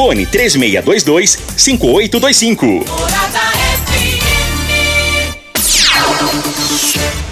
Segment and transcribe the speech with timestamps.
[0.00, 3.10] Fone 3622 5825.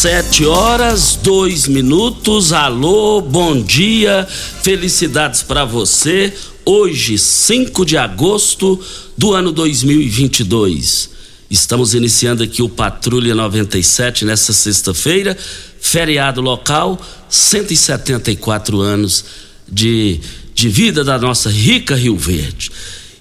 [0.00, 2.52] Sete horas, dois minutos.
[2.52, 4.24] Alô, bom dia,
[4.62, 6.32] felicidades para você.
[6.64, 8.80] Hoje, 5 de agosto
[9.16, 11.10] do ano 2022.
[11.50, 15.36] Estamos iniciando aqui o Patrulha 97 nessa sexta-feira,
[15.80, 19.24] feriado local, 174 anos
[19.68, 20.20] de,
[20.54, 22.70] de vida da nossa rica Rio Verde.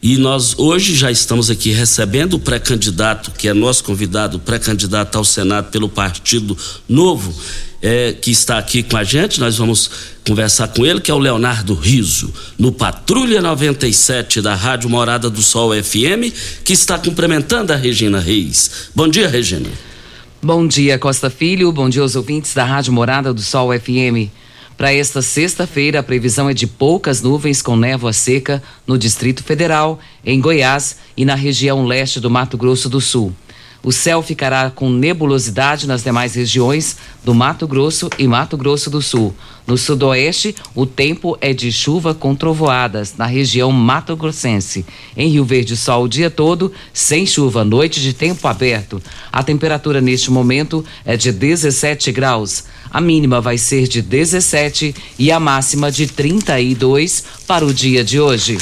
[0.02, 5.26] E nós hoje já estamos aqui recebendo o pré-candidato, que é nosso convidado, pré-candidato ao
[5.26, 6.56] Senado pelo Partido
[6.88, 7.34] Novo,
[7.82, 9.40] é, que está aqui com a gente.
[9.40, 9.90] Nós vamos
[10.26, 15.42] conversar com ele, que é o Leonardo Riso, no Patrulha 97 da Rádio Morada do
[15.42, 16.32] Sol FM,
[16.64, 18.90] que está cumprimentando a Regina Reis.
[18.94, 19.70] Bom dia, Regina.
[20.42, 21.72] Bom dia, Costa Filho.
[21.72, 24.30] Bom dia aos ouvintes da Rádio Morada do Sol FM.
[24.78, 30.00] Para esta sexta-feira, a previsão é de poucas nuvens com névoa seca no Distrito Federal,
[30.24, 33.34] em Goiás e na região leste do Mato Grosso do Sul.
[33.82, 39.02] O céu ficará com nebulosidade nas demais regiões do Mato Grosso e Mato Grosso do
[39.02, 39.34] Sul.
[39.66, 44.86] No sudoeste, o tempo é de chuva com trovoadas na região Mato Grossense.
[45.16, 49.02] Em Rio Verde, sol o dia todo, sem chuva, noite de tempo aberto.
[49.32, 52.66] A temperatura neste momento é de 17 graus.
[52.92, 58.20] A mínima vai ser de 17 e a máxima de 32 para o dia de
[58.20, 58.58] hoje.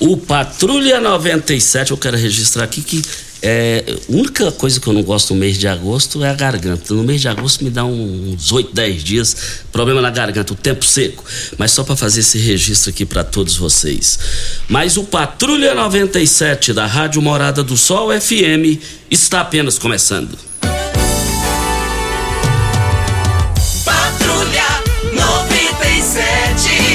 [0.00, 3.02] O Patrulha 97, eu quero registrar aqui que
[3.46, 6.94] é, a única coisa que eu não gosto no mês de agosto é a garganta.
[6.94, 9.36] No mês de agosto me dá uns 8, 10 dias,
[9.70, 11.22] problema na garganta, o tempo seco.
[11.58, 14.18] Mas só para fazer esse registro aqui para todos vocês.
[14.66, 18.80] Mas o Patrulha 97 da Rádio Morada do Sol FM
[19.10, 20.38] está apenas começando.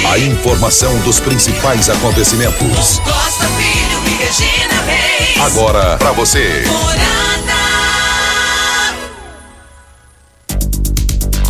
[0.10, 3.00] A informação dos principais acontecimentos.
[3.00, 5.38] Costa Filho e Regina Reis.
[5.40, 6.64] Agora para você.
[6.66, 7.20] Morada.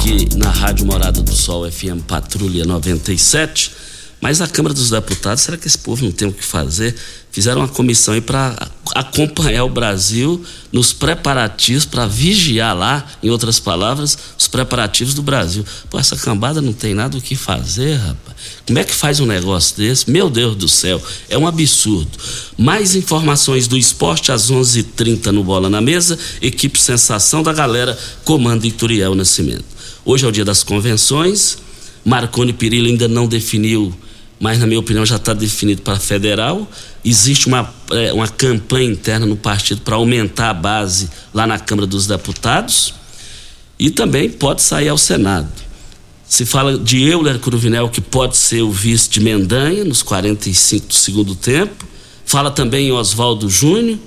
[0.10, 3.72] aqui na Rádio Morada do Sol FM Patrulha 97.
[4.20, 6.96] Mas a Câmara dos Deputados, será que esse povo não tem o que fazer?
[7.32, 8.56] Fizeram uma comissão para
[8.96, 15.64] acompanhar o Brasil nos preparativos, para vigiar lá, em outras palavras, os preparativos do Brasil.
[15.90, 18.36] Pô, essa cambada não tem nada o que fazer, rapaz.
[18.66, 20.10] Como é que faz um negócio desse?
[20.10, 22.10] Meu Deus do céu, é um absurdo.
[22.58, 26.18] Mais informações do esporte às 11:30 h 30 no Bola na Mesa.
[26.42, 29.66] Equipe Sensação da Galera, comando Ituriel Nascimento.
[30.04, 31.58] Hoje é o dia das convenções.
[32.04, 33.94] Marconi Perillo ainda não definiu,
[34.40, 36.70] mas na minha opinião já está definido para federal.
[37.04, 41.86] Existe uma, é, uma campanha interna no partido para aumentar a base lá na Câmara
[41.86, 42.94] dos Deputados
[43.78, 45.50] e também pode sair ao Senado.
[46.28, 50.94] Se fala de Euler Cruvinel, que pode ser o vice de Mendanha nos 45 do
[50.94, 51.88] segundo tempo.
[52.24, 53.98] Fala também em Oswaldo Júnior.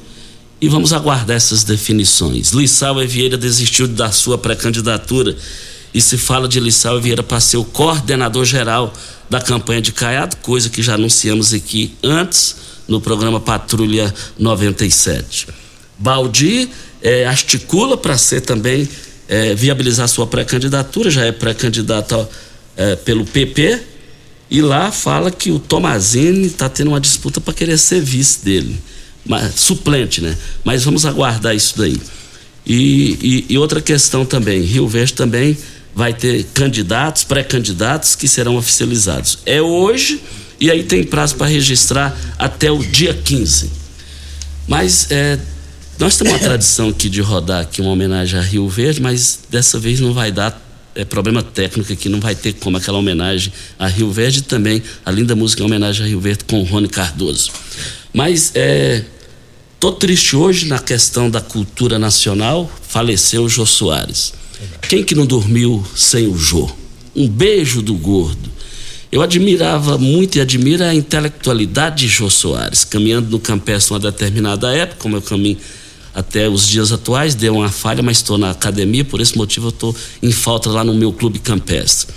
[0.61, 2.52] E vamos aguardar essas definições.
[2.52, 5.37] Lissau Vieira desistiu da sua pré-candidatura
[5.94, 8.93] e se fala de Lissau Vieira para ser o coordenador geral
[9.29, 12.56] da campanha de Caiado, coisa que já anunciamos aqui antes
[12.89, 15.49] no programa Patrulha 97.
[15.99, 16.69] Baldi
[17.03, 18.89] eh, articula para ser também
[19.29, 22.29] eh, viabilizar sua pré-candidatura, já é pré-candidato
[22.77, 23.81] eh, pelo PP
[24.50, 28.79] e lá fala que o Tomazini está tendo uma disputa para querer ser vice dele.
[29.25, 30.37] mas, suplente, né?
[30.65, 31.99] Mas vamos aguardar isso daí.
[32.67, 35.56] E, e, e outra questão também, Rio Verde também
[35.94, 39.39] vai ter candidatos, pré-candidatos que serão oficializados.
[39.44, 40.21] É hoje
[40.61, 43.71] e aí tem prazo para registrar até o dia 15.
[44.69, 45.39] Mas é,
[45.99, 49.79] nós temos uma tradição aqui de rodar aqui uma homenagem a Rio Verde, mas dessa
[49.79, 50.61] vez não vai dar
[50.94, 54.83] é, problema técnico aqui, não vai ter como aquela homenagem a Rio Verde e também
[55.05, 57.50] a linda música em homenagem a Rio Verde com Rony Cardoso.
[58.12, 59.05] Mas é,
[59.81, 64.33] tô triste hoje na questão da cultura nacional, faleceu o Jô Soares.
[64.88, 66.70] Quem que não dormiu sem o Jô?
[67.14, 68.50] Um beijo do gordo.
[69.11, 74.75] Eu admirava muito e admiro a intelectualidade de Jô Soares, caminhando no campestre uma determinada
[74.75, 75.59] época, como eu caminho
[76.14, 79.70] até os dias atuais, deu uma falha, mas estou na academia, por esse motivo eu
[79.70, 82.14] estou em falta lá no meu clube campestre.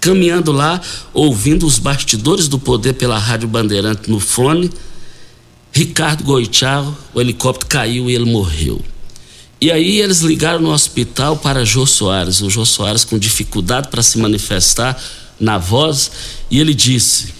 [0.00, 0.80] Caminhando lá,
[1.14, 4.70] ouvindo os bastidores do poder pela Rádio Bandeirante no fone,
[5.72, 8.80] Ricardo Goitiao, o helicóptero caiu e ele morreu.
[9.62, 14.02] E aí eles ligaram no hospital para Jô Soares, o Jô Soares com dificuldade para
[14.02, 15.00] se manifestar
[15.40, 16.10] na voz,
[16.50, 17.32] e ele disse: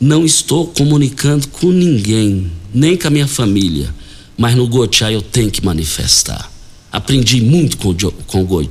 [0.00, 3.92] Não estou comunicando com ninguém, nem com a minha família
[4.36, 6.50] mas no Goichá eu tenho que manifestar.
[6.90, 7.94] Aprendi muito com,
[8.26, 8.68] com o.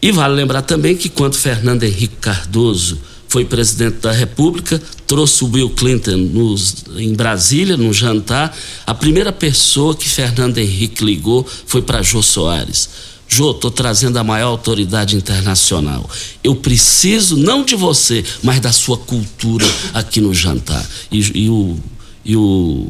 [0.00, 2.98] E vale lembrar também que quando Fernando Henrique Cardoso
[3.32, 8.54] foi presidente da República, trouxe o Bill Clinton nos, em Brasília, num jantar.
[8.86, 12.90] A primeira pessoa que Fernando Henrique ligou foi para Jô Soares.
[13.26, 16.06] Jô, estou trazendo a maior autoridade internacional.
[16.44, 19.64] Eu preciso, não de você, mas da sua cultura
[19.94, 20.86] aqui no jantar.
[21.10, 21.78] E, e o,
[22.22, 22.86] e o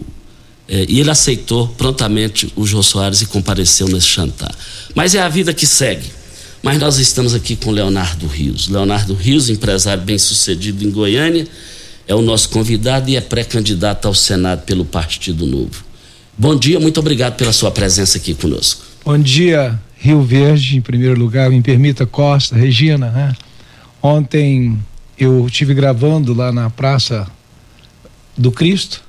[0.69, 4.53] é, e ele aceitou prontamente o Jô Soares e compareceu nesse jantar.
[4.93, 6.22] Mas é a vida que segue.
[6.63, 8.69] Mas nós estamos aqui com Leonardo Rios.
[8.69, 11.45] Leonardo Rios, empresário bem-sucedido em Goiânia,
[12.07, 15.85] é o nosso convidado e é pré-candidato ao Senado pelo Partido Novo.
[16.39, 18.85] Bom dia, muito obrigado pela sua presença aqui conosco.
[19.05, 23.35] Bom dia, Rio Verde, em primeiro lugar, me permita Costa, Regina, né?
[24.01, 24.79] Ontem
[25.19, 27.27] eu estive gravando lá na Praça
[28.39, 29.03] do Cristo,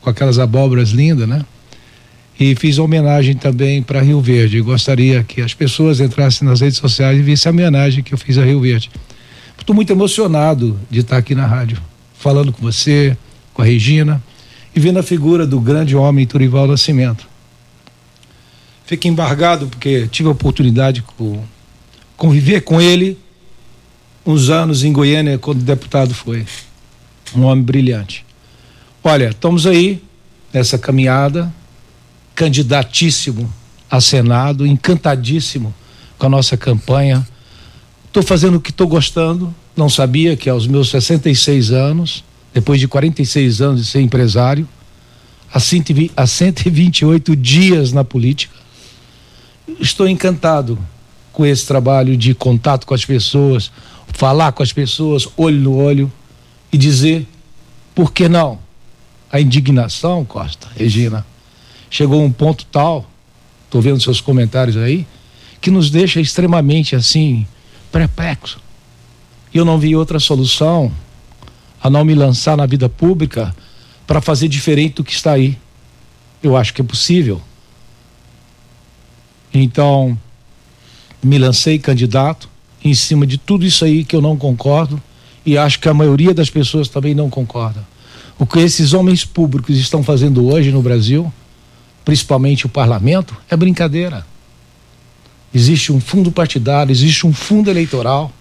[0.00, 1.44] com aquelas abóboras lindas, né?
[2.40, 4.62] E fiz homenagem também para Rio Verde.
[4.62, 8.38] Gostaria que as pessoas entrassem nas redes sociais e vissem a homenagem que eu fiz
[8.38, 8.90] a Rio Verde.
[9.58, 11.76] Estou muito emocionado de estar aqui na rádio,
[12.14, 13.14] falando com você,
[13.52, 14.22] com a Regina
[14.74, 17.28] e vendo a figura do grande homem Turival Nascimento.
[18.86, 21.40] Fico embargado porque tive a oportunidade de
[22.16, 23.18] conviver com ele
[24.24, 26.46] uns anos em Goiânia quando deputado foi.
[27.36, 28.24] Um homem brilhante.
[29.04, 30.02] Olha, estamos aí
[30.52, 31.52] nessa caminhada,
[32.40, 33.52] candidatíssimo
[33.90, 35.74] a Senado, encantadíssimo
[36.16, 37.28] com a nossa campanha.
[38.06, 39.54] Estou fazendo o que estou gostando.
[39.76, 44.66] Não sabia que aos meus 66 anos, depois de 46 anos de ser empresário,
[45.52, 45.60] há
[46.26, 48.54] 128 dias na política,
[49.78, 50.78] estou encantado
[51.34, 53.70] com esse trabalho de contato com as pessoas,
[54.14, 56.10] falar com as pessoas, olho no olho
[56.72, 57.28] e dizer,
[57.94, 58.58] por que não?
[59.30, 61.24] a indignação, Costa, Regina,
[61.90, 63.04] chegou um ponto tal,
[63.66, 65.06] estou vendo seus comentários aí,
[65.60, 67.46] que nos deixa extremamente assim,
[67.92, 68.58] perplexo.
[69.52, 70.90] E eu não vi outra solução
[71.82, 73.54] a não me lançar na vida pública
[74.06, 75.58] para fazer diferente do que está aí.
[76.42, 77.42] Eu acho que é possível.
[79.52, 80.16] Então,
[81.22, 82.48] me lancei candidato
[82.82, 85.02] em cima de tudo isso aí que eu não concordo
[85.44, 87.84] e acho que a maioria das pessoas também não concorda.
[88.38, 91.32] O que esses homens públicos estão fazendo hoje no Brasil,
[92.04, 94.26] principalmente o parlamento, é brincadeira.
[95.52, 98.32] Existe um fundo partidário, existe um fundo eleitoral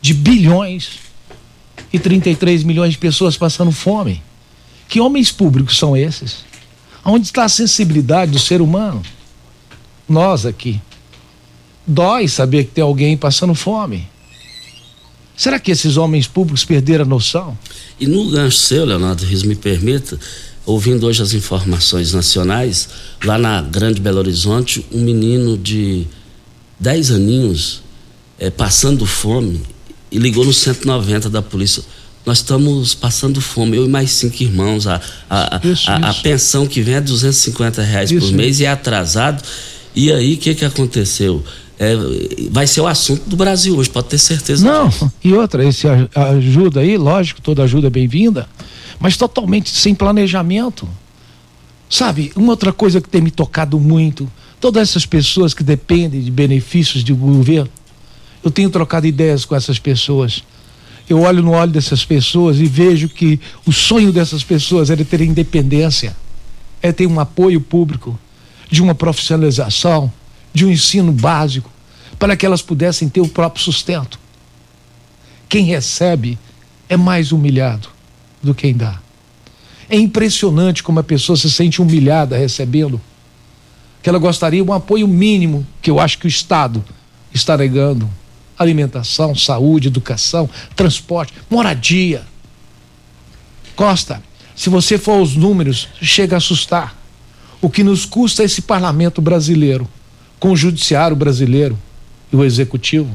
[0.00, 0.98] de bilhões
[1.92, 4.22] e 33 milhões de pessoas passando fome.
[4.88, 6.44] Que homens públicos são esses?
[7.04, 9.02] Onde está a sensibilidade do ser humano?
[10.08, 10.80] Nós aqui.
[11.86, 14.08] Dói saber que tem alguém passando fome.
[15.36, 17.56] Será que esses homens públicos perderam a noção?
[18.00, 20.18] E no gancho seu, Leonardo Rios, me permita,
[20.66, 22.88] ouvindo hoje as informações nacionais,
[23.24, 26.04] lá na Grande Belo Horizonte, um menino de
[26.80, 27.82] 10 aninhos
[28.38, 29.62] é, passando fome
[30.10, 31.82] e ligou no 190 da polícia.
[32.26, 34.88] Nós estamos passando fome, eu e mais cinco irmãos.
[34.88, 36.22] A, a, isso, a, a, isso.
[36.22, 38.26] pensão que vem é 250 reais isso.
[38.26, 39.42] por mês e é atrasado.
[39.94, 41.42] E aí, o que, que aconteceu?
[41.78, 41.94] É,
[42.50, 44.64] vai ser o assunto do Brasil hoje, pode ter certeza.
[44.64, 45.12] Não, disso.
[45.22, 48.48] e outra, esse ajuda aí, lógico, toda ajuda é bem-vinda,
[48.98, 50.88] mas totalmente sem planejamento.
[51.88, 54.30] Sabe, uma outra coisa que tem me tocado muito,
[54.60, 57.70] todas essas pessoas que dependem de benefícios do governo,
[58.42, 60.42] eu tenho trocado ideias com essas pessoas.
[61.08, 65.20] Eu olho no olho dessas pessoas e vejo que o sonho dessas pessoas era ter
[65.20, 66.16] independência.
[66.82, 68.18] é ter um apoio público,
[68.70, 70.12] de uma profissionalização,
[70.56, 71.70] de um ensino básico,
[72.18, 74.18] para que elas pudessem ter o próprio sustento.
[75.50, 76.38] Quem recebe
[76.88, 77.90] é mais humilhado
[78.42, 78.98] do que quem dá.
[79.86, 82.98] É impressionante como a pessoa se sente humilhada recebendo,
[84.02, 86.82] que ela gostaria de um apoio mínimo que eu acho que o Estado
[87.34, 88.08] está negando:
[88.58, 92.22] alimentação, saúde, educação, transporte, moradia.
[93.74, 94.22] Costa,
[94.54, 96.96] se você for aos números, chega a assustar.
[97.60, 99.86] O que nos custa esse parlamento brasileiro,
[100.38, 101.78] com o judiciário brasileiro
[102.32, 103.10] e o executivo,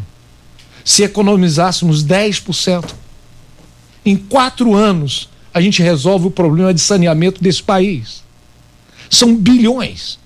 [0.84, 2.94] se economizássemos 10%,
[4.06, 8.24] em quatro anos a gente resolve o problema de saneamento desse país.
[9.10, 10.18] São bilhões.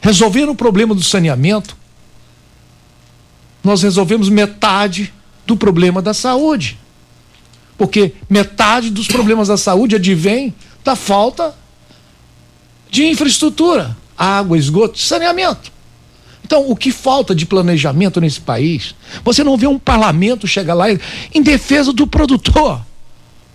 [0.00, 1.76] Resolvendo o problema do saneamento,
[3.64, 5.12] nós resolvemos metade
[5.46, 6.78] do problema da saúde.
[7.76, 11.54] Porque metade dos problemas da saúde advém da falta
[12.90, 15.72] de infraestrutura, água, esgoto, saneamento.
[16.44, 18.94] Então, o que falta de planejamento nesse país?
[19.22, 22.80] Você não vê um parlamento chegar lá em defesa do produtor.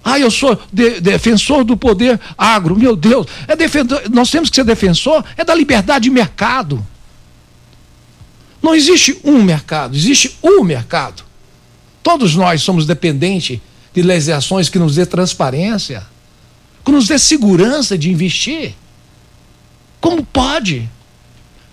[0.04, 2.78] Ah, eu sou de, defensor do poder agro.
[2.78, 6.86] Meu Deus, é defensor, nós temos que ser defensor é da liberdade de mercado.
[8.62, 11.24] Não existe um mercado, existe um mercado.
[12.02, 13.60] Todos nós somos dependentes
[13.94, 16.06] de legislações que nos dê transparência,
[16.84, 18.76] que nos dê segurança de investir.
[20.04, 20.90] Como pode?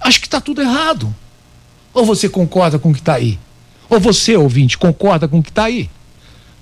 [0.01, 1.13] Acho que está tudo errado.
[1.93, 3.37] Ou você concorda com o que está aí?
[3.89, 5.91] Ou você, ouvinte, concorda com o que está aí?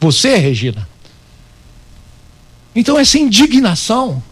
[0.00, 0.88] Você, Regina?
[2.74, 4.22] Então essa indignação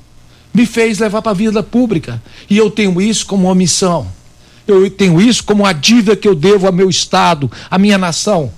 [0.55, 2.23] me fez levar para a vida pública.
[2.49, 4.11] E eu tenho isso como uma missão.
[4.67, 8.51] Eu tenho isso como uma dívida que eu devo ao meu Estado, à minha nação.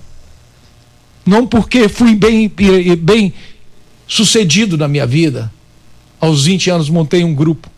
[1.25, 2.49] Não porque fui bem,
[2.97, 3.33] bem
[4.07, 5.51] sucedido na minha vida.
[6.17, 7.69] Aos 20 anos montei um grupo.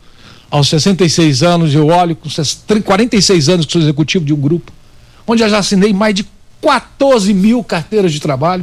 [0.52, 2.28] Aos 66 anos eu olho, com
[2.82, 4.70] 46 anos que sou executivo de um grupo,
[5.26, 6.26] onde eu já assinei mais de
[6.60, 8.62] 14 mil carteiras de trabalho.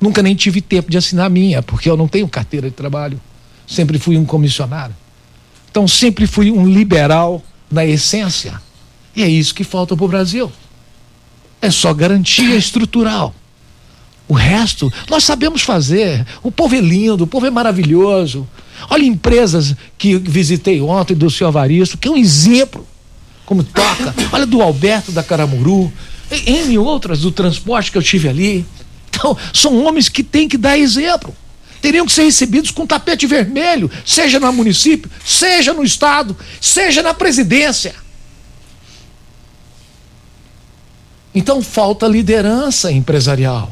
[0.00, 3.20] Nunca nem tive tempo de assinar a minha, porque eu não tenho carteira de trabalho.
[3.66, 4.96] Sempre fui um comissionário.
[5.70, 8.58] Então sempre fui um liberal na essência.
[9.14, 10.50] E é isso que falta para o Brasil.
[11.60, 13.34] É só garantia estrutural.
[14.26, 16.26] O resto nós sabemos fazer.
[16.42, 18.48] O povo é lindo, o povo é maravilhoso.
[18.90, 22.86] Olha empresas que visitei ontem do senhor Avaristo, que é um exemplo
[23.44, 24.14] como toca.
[24.32, 25.92] Olha do Alberto da Caramuru,
[26.30, 28.66] em outras do transporte que eu tive ali.
[29.08, 31.34] Então, são homens que têm que dar exemplo.
[31.80, 37.14] Teriam que ser recebidos com tapete vermelho, seja no município, seja no estado, seja na
[37.14, 37.94] presidência.
[41.34, 43.70] Então falta liderança empresarial.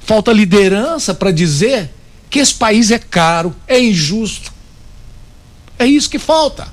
[0.00, 1.90] Falta liderança para dizer
[2.36, 4.52] que esse país é caro, é injusto.
[5.78, 6.68] É isso que falta.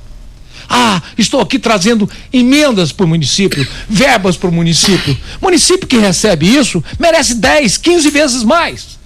[0.68, 5.18] Ah, estou aqui trazendo emendas para o município, verbas para o município.
[5.42, 9.00] Município que recebe isso merece 10, 15 vezes mais.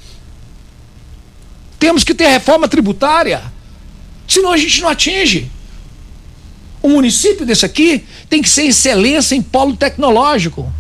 [1.78, 3.44] Temos que ter reforma tributária,
[4.28, 5.52] senão a gente não atinge.
[6.82, 10.74] O município desse aqui tem que ser excelência em polo tecnológico.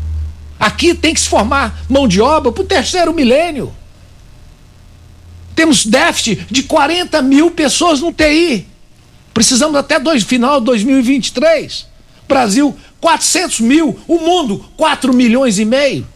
[0.59, 3.76] Aqui tem que se formar mão de obra para o terceiro milênio.
[5.57, 8.67] Temos déficit de 40 mil pessoas no TI.
[9.33, 11.87] Precisamos até dois, final de 2023.
[12.27, 13.99] Brasil, 400 mil.
[14.07, 16.07] O mundo, 4 milhões e meio.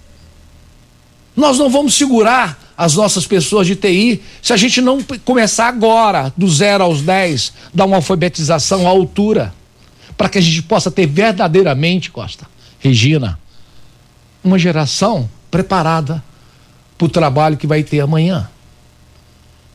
[1.36, 6.32] Nós não vamos segurar as nossas pessoas de TI se a gente não começar agora,
[6.38, 9.52] do zero aos 10, dar uma alfabetização à altura.
[10.16, 12.46] Para que a gente possa ter verdadeiramente, Costa,
[12.78, 13.40] Regina,
[14.44, 16.24] uma geração preparada
[16.96, 18.48] para o trabalho que vai ter amanhã.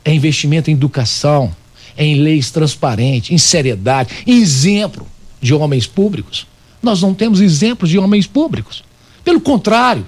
[0.06, 1.52] É investimento em educação
[1.98, 5.06] em leis transparentes, em seriedade, em exemplo
[5.40, 6.46] de homens públicos.
[6.82, 8.84] Nós não temos exemplos de homens públicos.
[9.24, 10.06] Pelo contrário,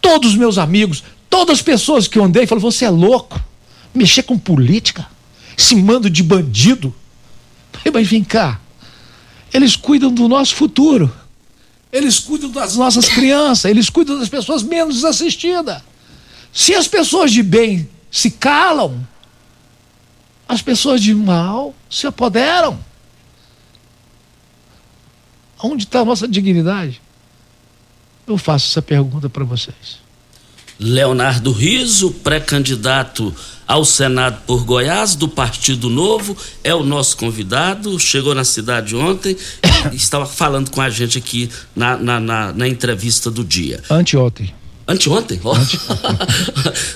[0.00, 3.40] todos os meus amigos, todas as pessoas que eu andei, falaram: você é louco,
[3.94, 5.06] mexer com política,
[5.56, 6.94] esse mando de bandido.
[7.92, 8.60] Mas vem cá,
[9.52, 11.12] eles cuidam do nosso futuro,
[11.92, 15.82] eles cuidam das nossas crianças, eles cuidam das pessoas menos assistidas.
[16.52, 19.08] Se as pessoas de bem se calam,
[20.46, 22.78] as pessoas de mal se apoderam.
[25.64, 27.00] Onde está a nossa dignidade?
[28.26, 30.02] Eu faço essa pergunta para vocês.
[30.78, 33.34] Leonardo Riso, pré-candidato
[33.66, 37.98] ao Senado por Goiás, do Partido Novo, é o nosso convidado.
[37.98, 39.36] Chegou na cidade ontem,
[39.92, 43.82] estava falando com a gente aqui na, na, na, na entrevista do dia.
[43.88, 44.52] Anteontem.
[44.86, 45.40] Anteontem?
[45.44, 45.52] Oh.
[45.52, 45.78] Ante...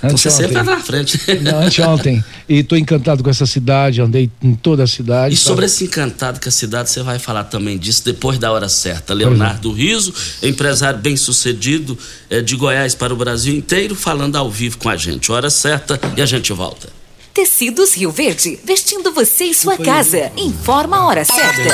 [0.12, 1.18] Você sempre tá na frente.
[1.40, 2.24] Não, anteontem.
[2.48, 5.34] E estou encantado com essa cidade, andei em toda a cidade.
[5.34, 8.68] E sobre esse encantado com a cidade, você vai falar também disso depois da hora
[8.68, 9.14] certa.
[9.14, 10.12] Leonardo Riso,
[10.42, 11.96] empresário bem sucedido
[12.28, 15.30] é, de Goiás para o Brasil inteiro, falando ao vivo com a gente.
[15.30, 16.88] Hora certa e a gente volta.
[17.32, 20.32] Tecidos Rio Verde, vestindo você e sua casa.
[20.36, 21.70] Informa a hora certa.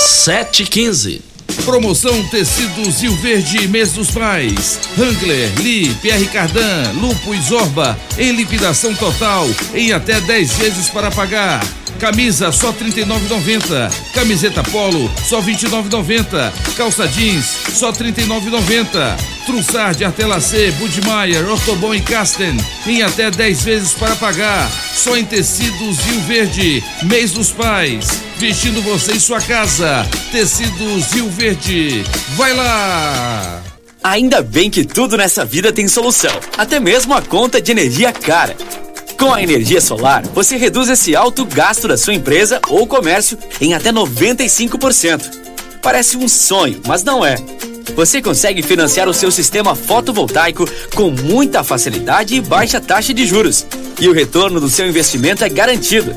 [0.00, 1.20] 7h15.
[1.64, 4.80] Promoção Tecidos Rio Verde Mês dos Pais.
[4.98, 11.10] Hangler, Lee, Pierre Cardan, Lupo e Zorba em liquidação total em até 10 vezes para
[11.10, 11.64] pagar.
[12.00, 13.92] Camisa só R$ 39,90.
[14.12, 16.52] Camiseta polo só R$ 29,90.
[16.76, 19.16] Calça jeans só R$ 39,90.
[19.46, 24.68] Trussard, Artelacê, Budmeier, Ortobon e Casten em até 10 vezes para pagar.
[24.94, 26.82] Só em tecidos Rio Verde.
[27.04, 28.22] Mês dos Pais.
[28.38, 30.04] Vestindo você em sua casa.
[30.32, 31.51] Tecidos Rio Verde.
[32.36, 33.62] Vai lá!
[34.02, 36.32] Ainda bem que tudo nessa vida tem solução.
[36.56, 38.56] Até mesmo a conta de energia cara.
[39.18, 43.74] Com a energia solar, você reduz esse alto gasto da sua empresa ou comércio em
[43.74, 45.22] até 95%.
[45.80, 47.36] Parece um sonho, mas não é.
[47.94, 53.66] Você consegue financiar o seu sistema fotovoltaico com muita facilidade e baixa taxa de juros.
[54.00, 56.16] E o retorno do seu investimento é garantido.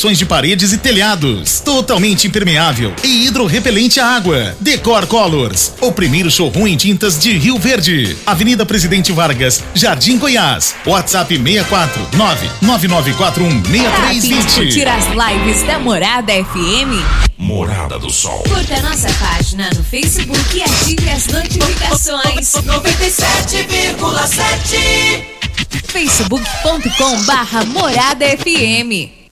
[0.09, 1.59] de paredes e telhados.
[1.59, 4.57] Totalmente impermeável e hidrorrepelente à água.
[4.59, 8.17] Decor Colors, o primeiro showroom em tintas de Rio Verde.
[8.25, 10.73] Avenida Presidente Vargas, Jardim Goiás.
[10.87, 14.55] WhatsApp 64 99941 6320.
[14.55, 17.05] curtir as lives da Morada FM?
[17.37, 18.41] Morada do Sol.
[18.43, 22.53] Curta nossa página no Facebook e ative as notificações.
[22.53, 25.25] 97,7
[25.85, 29.20] facebook.com barra Morada FM.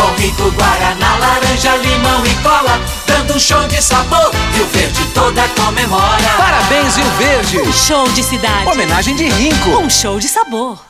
[0.00, 5.46] com rico Guaraná, laranja, limão e cola, dando um show de sabor, Rio Verde toda
[5.48, 6.28] comemora.
[6.38, 7.58] Parabéns, Rio Verde!
[7.60, 8.66] Um show de cidade.
[8.68, 9.70] Homenagem de Rinco.
[9.78, 10.89] Um show de sabor.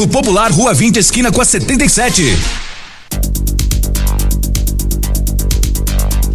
[0.07, 2.23] Popular, Rua 20, esquina com a 77.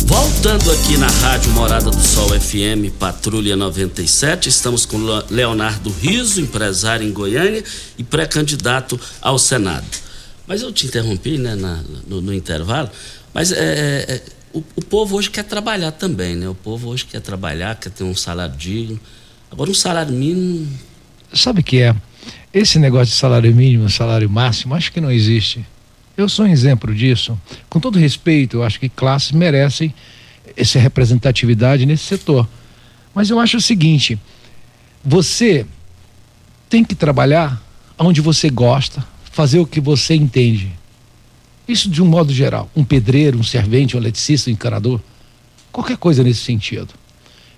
[0.05, 6.41] Voltando aqui na Rádio Morada do Sol FM, Patrulha 97, estamos com Le- Leonardo Riso,
[6.41, 7.63] empresário em Goiânia
[7.99, 9.85] e pré-candidato ao Senado.
[10.47, 12.89] Mas eu te interrompi, né, na- no, no intervalo,
[13.35, 16.49] mas é, é, é, o, o povo hoje quer trabalhar também, né?
[16.49, 18.99] O povo hoje quer trabalhar, quer ter um salário digno.
[19.51, 20.69] Agora, um salário mínimo,
[21.35, 21.95] Sabe o que é?
[22.57, 25.63] Esse negócio de salário mínimo, salário máximo, acho que não existe.
[26.17, 27.39] Eu sou um exemplo disso.
[27.69, 29.95] Com todo respeito, eu acho que classes merecem
[30.57, 32.49] essa representatividade nesse setor.
[33.15, 34.19] Mas eu acho o seguinte:
[35.05, 35.67] você
[36.71, 37.63] tem que trabalhar
[37.99, 40.73] onde você gosta, fazer o que você entende.
[41.69, 42.71] Isso de um modo geral.
[42.75, 44.99] Um pedreiro, um servente, um eletricista, um encanador,
[45.71, 46.89] qualquer coisa nesse sentido.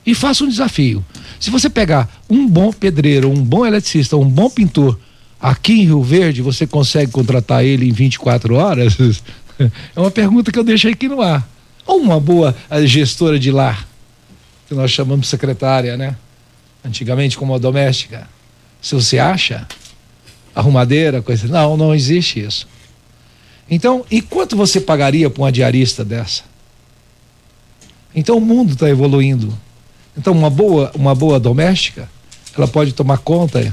[0.09, 1.05] E faça um desafio.
[1.39, 4.99] Se você pegar um bom pedreiro, um bom eletricista, um bom pintor,
[5.39, 8.97] aqui em Rio Verde, você consegue contratar ele em 24 horas?
[9.61, 11.47] É uma pergunta que eu deixei aqui no ar.
[11.85, 13.89] Ou uma boa eh, gestora de lar,
[14.69, 16.17] que nós chamamos de secretária, né?
[16.85, 18.29] Antigamente como a doméstica.
[18.81, 19.67] Se você acha,
[20.55, 21.49] arrumadeira, coisa.
[21.49, 22.69] Não, não existe isso.
[23.69, 26.45] Então, e quanto você pagaria para uma diarista dessa?
[28.15, 29.53] Então o mundo está evoluindo.
[30.19, 32.09] Então uma boa, uma boa doméstica,
[32.57, 33.71] ela pode tomar conta.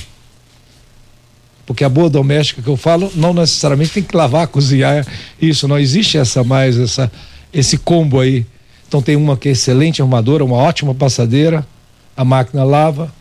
[1.66, 5.06] Porque a boa doméstica que eu falo, não necessariamente tem que lavar, cozinhar,
[5.42, 7.12] isso, não existe essa mais essa
[7.52, 8.46] esse combo aí.
[8.88, 11.66] Então tem uma que é excelente arrumadora, uma ótima passadeira,
[12.16, 13.12] a máquina lava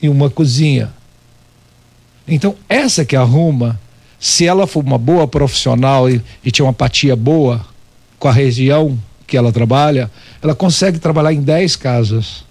[0.00, 0.92] e uma cozinha.
[2.28, 3.80] Então essa que arruma,
[4.20, 7.66] se ela for uma boa profissional e, e tiver uma empatia boa
[8.16, 10.08] com a região que ela trabalha,
[10.40, 12.49] ela consegue trabalhar em 10 casas.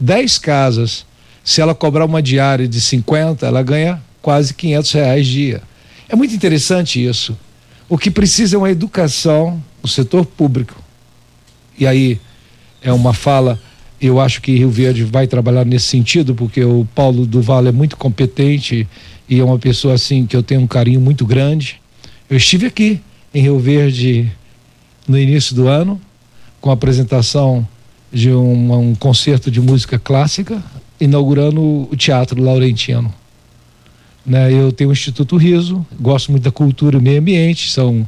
[0.00, 1.04] 10 casas.
[1.44, 5.62] Se ela cobrar uma diária de 50, ela ganha quase 500 reais dia.
[6.08, 7.36] É muito interessante isso.
[7.88, 10.82] O que precisa é uma educação no setor público.
[11.78, 12.20] E aí
[12.82, 13.60] é uma fala,
[14.00, 17.96] eu acho que Rio Verde vai trabalhar nesse sentido, porque o Paulo Duval é muito
[17.96, 18.88] competente
[19.28, 21.80] e é uma pessoa assim que eu tenho um carinho muito grande.
[22.28, 23.00] Eu estive aqui
[23.34, 24.30] em Rio Verde
[25.06, 26.00] no início do ano
[26.60, 27.66] com a apresentação
[28.12, 30.62] de um, um concerto de música clássica,
[31.00, 33.12] inaugurando o Teatro Laurentino.
[34.24, 38.06] Né, eu tenho o Instituto Riso, gosto muito da cultura e meio ambiente, são,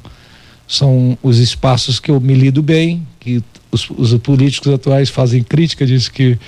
[0.68, 5.86] são os espaços que eu me lido bem, que os, os políticos atuais fazem crítica,
[5.86, 6.38] diz que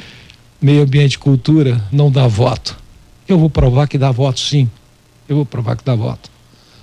[0.61, 2.77] meio ambiente e cultura não dá voto.
[3.27, 4.69] Eu vou provar que dá voto sim.
[5.29, 6.31] Eu vou provar que dá voto.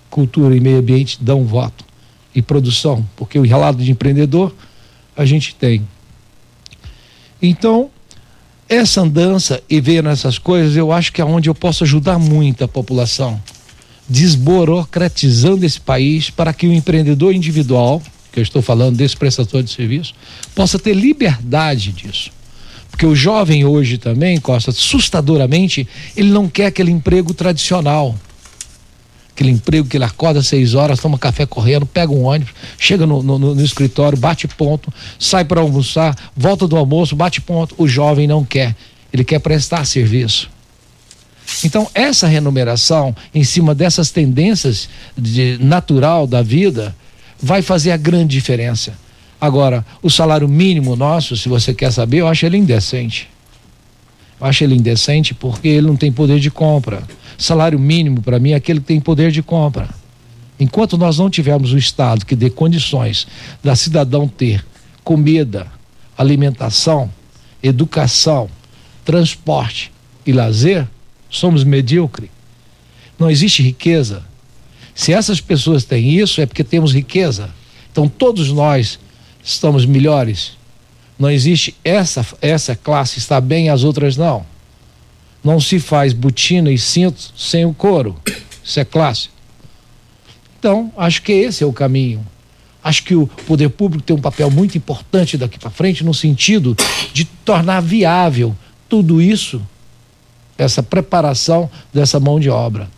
[0.10, 1.86] Cultura e meio ambiente dão voto.
[2.34, 4.53] E produção, porque o relato de empreendedor
[5.15, 5.86] a gente tem.
[7.41, 7.89] Então,
[8.69, 12.63] essa andança e ver nessas coisas, eu acho que é onde eu posso ajudar muito
[12.63, 13.41] a população,
[14.08, 18.01] desburocratizando esse país para que o empreendedor individual,
[18.32, 20.13] que eu estou falando desse prestador de serviço,
[20.56, 22.32] possa ter liberdade disso.
[22.89, 28.15] Porque o jovem hoje também, Costa, assustadoramente, ele não quer aquele emprego tradicional
[29.41, 33.08] aquele emprego que ele acorda às seis horas, toma café correndo, pega um ônibus, chega
[33.08, 37.73] no, no, no escritório, bate ponto, sai para almoçar, volta do almoço, bate ponto.
[37.77, 38.75] O jovem não quer,
[39.12, 40.49] ele quer prestar serviço.
[41.65, 46.95] Então, essa remuneração, em cima dessas tendências de natural da vida,
[47.41, 48.93] vai fazer a grande diferença.
[49.39, 53.27] Agora, o salário mínimo nosso, se você quer saber, eu acho ele indecente.
[54.41, 57.04] Eu acho ele indecente porque ele não tem poder de compra.
[57.38, 59.88] Salário mínimo, para mim, é aquele que tem poder de compra.
[60.60, 63.27] Enquanto nós não tivermos o Estado que dê condições
[63.63, 64.65] da cidadão ter
[65.04, 65.67] comida,
[66.17, 67.12] alimentação,
[67.62, 68.49] educação,
[69.06, 69.91] transporte
[70.25, 70.88] e lazer,
[71.30, 72.30] somos medíocres.
[73.19, 74.23] Não existe riqueza.
[74.95, 77.49] Se essas pessoas têm isso, é porque temos riqueza.
[77.91, 78.99] Então todos nós
[79.43, 80.58] estamos melhores
[81.21, 84.43] não existe essa essa classe está bem, as outras não.
[85.43, 88.19] Não se faz botina e cinto sem o couro.
[88.63, 89.29] Isso é classe.
[90.57, 92.25] Então, acho que esse é o caminho.
[92.84, 96.75] Acho que o poder público tem um papel muito importante daqui para frente no sentido
[97.13, 98.55] de tornar viável
[98.89, 99.62] tudo isso,
[100.57, 102.89] essa preparação dessa mão de obra.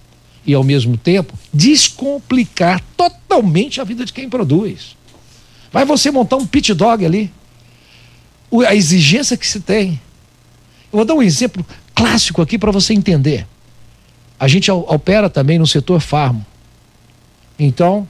[0.48, 4.96] E, ao mesmo tempo, descomplicar totalmente a vida de quem produz.
[5.74, 7.30] Vai você montar um pit dog ali
[8.62, 10.00] a exigência que se tem.
[10.92, 13.48] Eu vou dar um exemplo clássico aqui para você entender.
[14.40, 16.46] A gente opera também no setor farmo.
[17.58, 18.08] Então,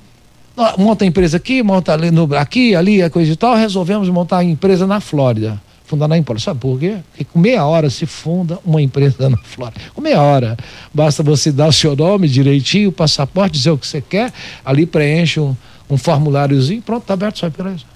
[0.77, 4.39] monta a empresa aqui, monta ali, no, aqui, ali, a coisa e tal, resolvemos montar
[4.39, 5.61] a empresa na Flórida.
[5.85, 6.39] Fundar na Import.
[6.41, 6.97] Sabe por quê?
[7.11, 9.79] Porque com meia hora se funda uma empresa na Flórida.
[9.93, 10.57] Com meia hora.
[10.93, 14.33] Basta você dar o seu nome direitinho, o passaporte, dizer o que você quer,
[14.65, 15.55] ali preenche um,
[15.89, 17.92] um formuláriozinho, pronto, está aberto sua empresa.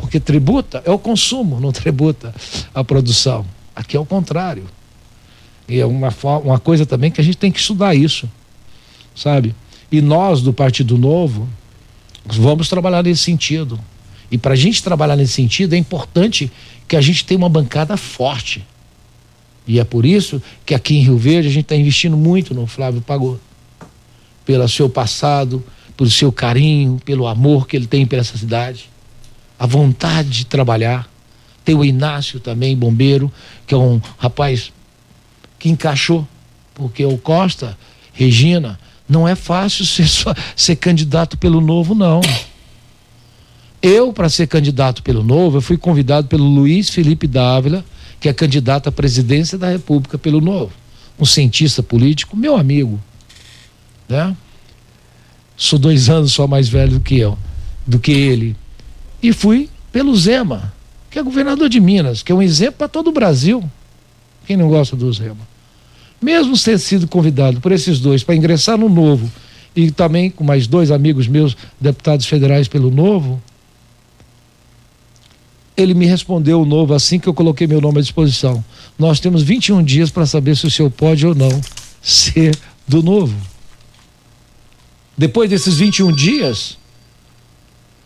[0.00, 2.34] Porque tributa é o consumo, não tributa
[2.74, 3.46] a produção.
[3.76, 4.64] Aqui é o contrário.
[5.68, 8.28] E é uma, uma coisa também que a gente tem que estudar isso,
[9.14, 9.54] sabe?
[9.92, 11.48] E nós, do Partido Novo,
[12.26, 13.78] vamos trabalhar nesse sentido.
[14.30, 16.50] E para a gente trabalhar nesse sentido, é importante
[16.88, 18.66] que a gente tenha uma bancada forte.
[19.66, 22.66] E é por isso que aqui em Rio Verde a gente está investindo muito no
[22.66, 23.38] Flávio Pagou.
[24.44, 25.62] Pelo seu passado,
[25.96, 28.90] pelo seu carinho, pelo amor que ele tem pela essa cidade
[29.60, 31.06] a vontade de trabalhar.
[31.62, 33.30] Tem o Inácio também, bombeiro,
[33.66, 34.72] que é um rapaz
[35.58, 36.26] que encaixou,
[36.74, 37.76] porque o Costa,
[38.14, 42.22] Regina, não é fácil ser, só, ser candidato pelo novo, não.
[43.82, 47.84] Eu, para ser candidato pelo novo, eu fui convidado pelo Luiz Felipe Dávila,
[48.18, 50.72] que é candidato à presidência da República pelo novo.
[51.18, 52.98] Um cientista político, meu amigo.
[54.08, 54.34] Né?
[55.54, 57.36] Sou dois anos só mais velho do que eu,
[57.86, 58.56] do que ele
[59.22, 60.72] e fui pelo Zema,
[61.10, 63.62] que é governador de Minas, que é um exemplo para todo o Brasil.
[64.46, 65.50] Quem não gosta do Zema?
[66.20, 69.30] mesmo ter sido convidado por esses dois para ingressar no Novo
[69.74, 73.40] e também com mais dois amigos meus, deputados federais pelo Novo,
[75.76, 78.62] ele me respondeu o Novo assim que eu coloquei meu nome à disposição.
[78.98, 81.60] Nós temos 21 dias para saber se o senhor pode ou não
[82.02, 82.54] ser
[82.86, 83.34] do Novo.
[85.16, 86.76] Depois desses 21 dias,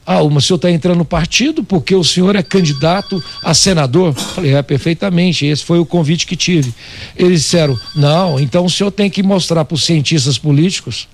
[0.06, 4.12] ah, o senhor está entrando no partido porque o senhor é candidato a senador?
[4.12, 6.74] Falei, é, perfeitamente, esse foi o convite que tive.
[7.16, 11.08] Eles disseram, não, então o senhor tem que mostrar para os cientistas políticos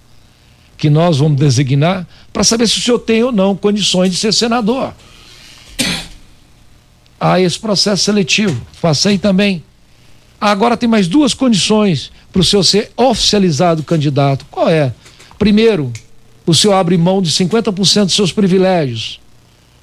[0.77, 4.33] que nós vamos designar para saber se o senhor tem ou não condições de ser
[4.33, 4.93] senador.
[7.21, 9.63] Há esse processo seletivo, passei também.
[10.41, 14.47] Agora tem mais duas condições para o senhor ser oficializado candidato.
[14.51, 14.93] Qual é?
[15.39, 15.93] Primeiro,
[16.47, 19.21] o senhor abre mão de 50% dos seus privilégios.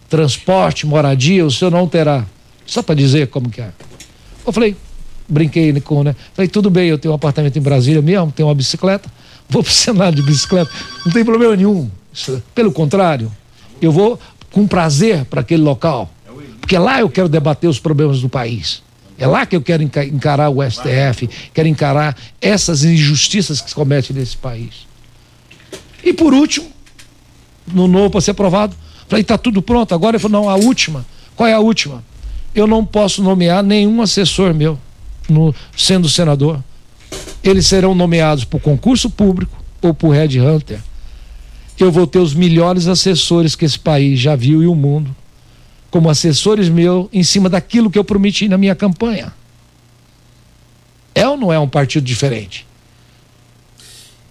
[0.09, 2.25] Transporte, moradia, o senhor não terá.
[2.65, 3.71] Só para dizer como que é.
[4.45, 4.75] Eu falei,
[5.27, 6.15] brinquei com, né?
[6.33, 9.09] Falei, tudo bem, eu tenho um apartamento em Brasília mesmo, tenho uma bicicleta,
[9.49, 10.71] vou para o Senado de bicicleta,
[11.05, 11.89] não tem problema nenhum.
[12.55, 13.31] Pelo contrário,
[13.81, 14.19] eu vou
[14.51, 16.09] com prazer para aquele local,
[16.59, 18.81] porque lá eu quero debater os problemas do país.
[19.19, 24.15] É lá que eu quero encarar o STF, quero encarar essas injustiças que se cometem
[24.15, 24.86] nesse país.
[26.03, 26.67] E por último,
[27.67, 28.75] no novo para ser aprovado,
[29.07, 29.93] falei, está tudo pronto.
[29.93, 31.05] Agora ele falou, não, a última.
[31.35, 32.03] Qual é a última?
[32.53, 34.79] Eu não posso nomear nenhum assessor meu,
[35.29, 36.63] no, sendo senador.
[37.43, 40.79] Eles serão nomeados por concurso público ou por Red Hunter.
[41.79, 45.15] Eu vou ter os melhores assessores que esse país já viu e o mundo,
[45.91, 49.31] como assessores meus, em cima daquilo que eu prometi na minha campanha.
[51.13, 52.66] É ou não é um partido diferente?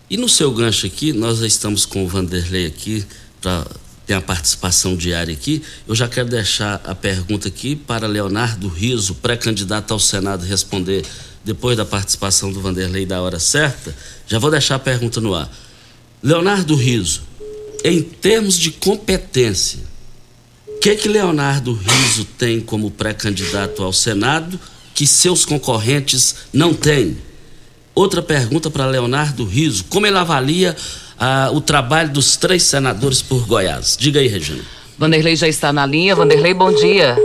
[0.09, 3.05] E no seu gancho aqui, nós já estamos com o Vanderlei aqui
[3.41, 3.67] para
[4.07, 5.61] ter a participação diária aqui.
[5.87, 11.05] Eu já quero deixar a pergunta aqui para Leonardo Riso, pré-candidato ao Senado, responder
[11.45, 13.93] depois da participação do Vanderlei da hora certa.
[14.29, 15.51] Já vou deixar a pergunta no ar.
[16.23, 17.23] Leonardo Riso,
[17.85, 19.81] em termos de competência,
[20.69, 24.59] o que que Leonardo Riso tem como pré-candidato ao Senado
[24.95, 27.19] que seus concorrentes não têm?
[27.97, 30.77] Outra pergunta para Leonardo Riso: como ele avalia
[31.19, 33.97] ah, o trabalho dos três senadores por Goiás?
[33.99, 34.63] Diga aí, Regina.
[34.99, 36.15] Vanderlei já está na linha.
[36.15, 37.17] Vanderlei, bom dia.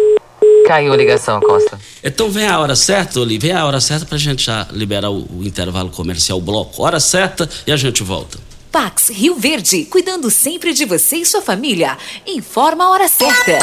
[0.65, 1.77] Caiu a ligação, Costa.
[2.01, 5.09] Então vem a hora certa, Oli, vem a hora certa para a gente já liberar
[5.09, 6.81] o, o intervalo comercial, o bloco.
[6.81, 8.39] Hora certa e a gente volta.
[8.71, 11.97] Pax Rio Verde, cuidando sempre de você e sua família.
[12.25, 13.59] Informa a hora certa.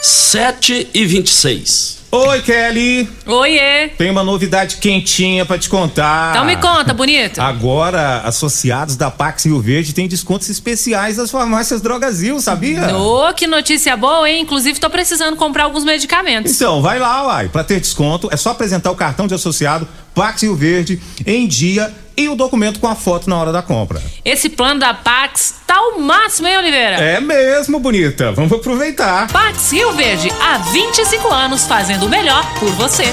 [0.00, 3.08] 7 e 26 Oi, Kelly.
[3.24, 3.88] Oiê.
[3.96, 6.32] Tem uma novidade quentinha para te contar.
[6.32, 7.40] Então me conta, bonito.
[7.40, 12.96] Agora, associados da Pax Rio Verde têm descontos especiais das farmácias Drogazil, sabia?
[12.96, 14.42] Ô, oh, que notícia boa, hein?
[14.42, 16.52] Inclusive, tô precisando comprar alguns medicamentos.
[16.52, 17.48] Então, vai lá, uai.
[17.48, 21.94] Pra ter desconto, é só apresentar o cartão de associado Pax Rio Verde em dia
[22.20, 24.02] e o documento com a foto na hora da compra.
[24.24, 26.96] Esse plano da Pax tá o máximo, hein, Oliveira?
[26.96, 28.30] É mesmo, bonita.
[28.32, 29.28] Vamos aproveitar.
[29.32, 33.04] Pax Rio Verde, há 25 anos fazendo o melhor por você.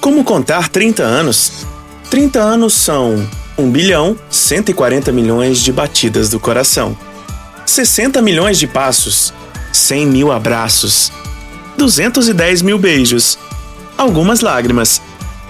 [0.00, 1.66] Como contar 30 anos?
[2.10, 6.96] 30 anos são 1 bilhão 140 milhões de batidas do coração,
[7.66, 9.32] 60 milhões de passos,
[9.72, 11.12] 100 mil abraços,
[11.76, 13.38] 210 mil beijos,
[13.96, 15.00] algumas lágrimas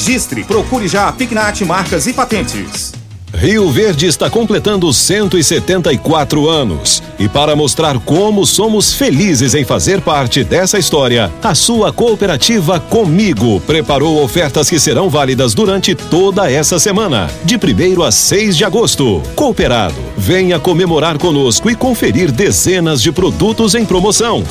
[0.00, 0.44] registre.
[0.44, 2.92] Procure já a Pignat Marcas e Patentes.
[3.34, 7.02] Rio Verde está completando 174 anos.
[7.18, 13.60] E para mostrar como somos felizes em fazer parte dessa história, a sua cooperativa Comigo
[13.60, 19.22] preparou ofertas que serão válidas durante toda essa semana, de 1 a 6 de agosto.
[19.36, 24.42] Cooperado, venha comemorar conosco e conferir dezenas de produtos em promoção.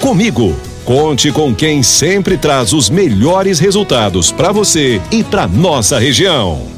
[0.00, 6.77] Comigo, conte com quem sempre traz os melhores resultados para você e para nossa região.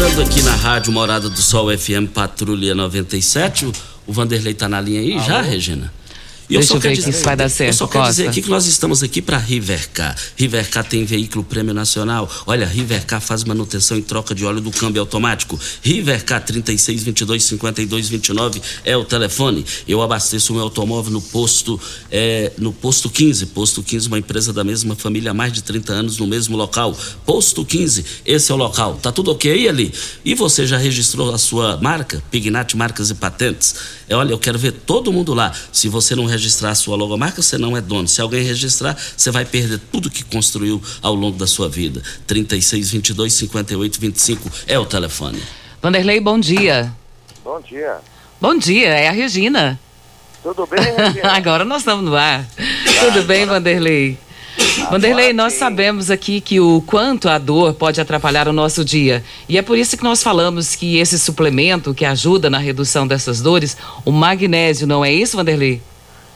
[0.00, 3.66] Voltando aqui na Rádio Morada do Sol FM Patrulha 97.
[3.66, 3.72] O,
[4.06, 5.22] o Vanderlei tá na linha aí Alô?
[5.22, 5.92] já, Regina?
[6.50, 7.70] E Deixa eu, eu ver dizer, se vai dar certo.
[7.70, 10.16] Eu só quero dizer aqui que nós estamos aqui para Rivercar.
[10.36, 12.28] Rivercar tem veículo prêmio nacional.
[12.44, 15.58] Olha, Rivercar faz manutenção em troca de óleo do câmbio automático.
[15.80, 19.64] Rivercar 36 22 52 29 é o telefone.
[19.86, 23.46] Eu abasteço o meu automóvel no posto é, no posto 15.
[23.46, 26.98] Posto 15, uma empresa da mesma família há mais de 30 anos no mesmo local.
[27.24, 28.96] Posto 15, esse é o local.
[28.96, 29.94] Tá tudo ok ali?
[30.24, 32.20] E você já registrou a sua marca?
[32.28, 34.00] Pignat Marcas e Patentes.
[34.08, 35.52] É, olha, eu quero ver todo mundo lá.
[35.70, 38.08] Se você não registrar a sua logomarca, você não é dono.
[38.08, 42.02] Se alguém registrar, você vai perder tudo que construiu ao longo da sua vida.
[42.26, 45.40] 36 22 58 25 é o telefone.
[45.82, 46.92] Vanderlei, bom dia.
[47.44, 47.98] Bom dia.
[48.40, 49.78] Bom dia, é a Regina.
[50.42, 51.32] Tudo bem, Regina?
[51.36, 52.46] Agora nós estamos no ar.
[53.00, 54.18] Tudo bem, Vanderlei?
[54.90, 59.22] Vanderlei, nós sabemos aqui que o quanto a dor pode atrapalhar o nosso dia.
[59.48, 63.40] E é por isso que nós falamos que esse suplemento que ajuda na redução dessas
[63.40, 65.80] dores, o magnésio, não é isso, Vanderlei?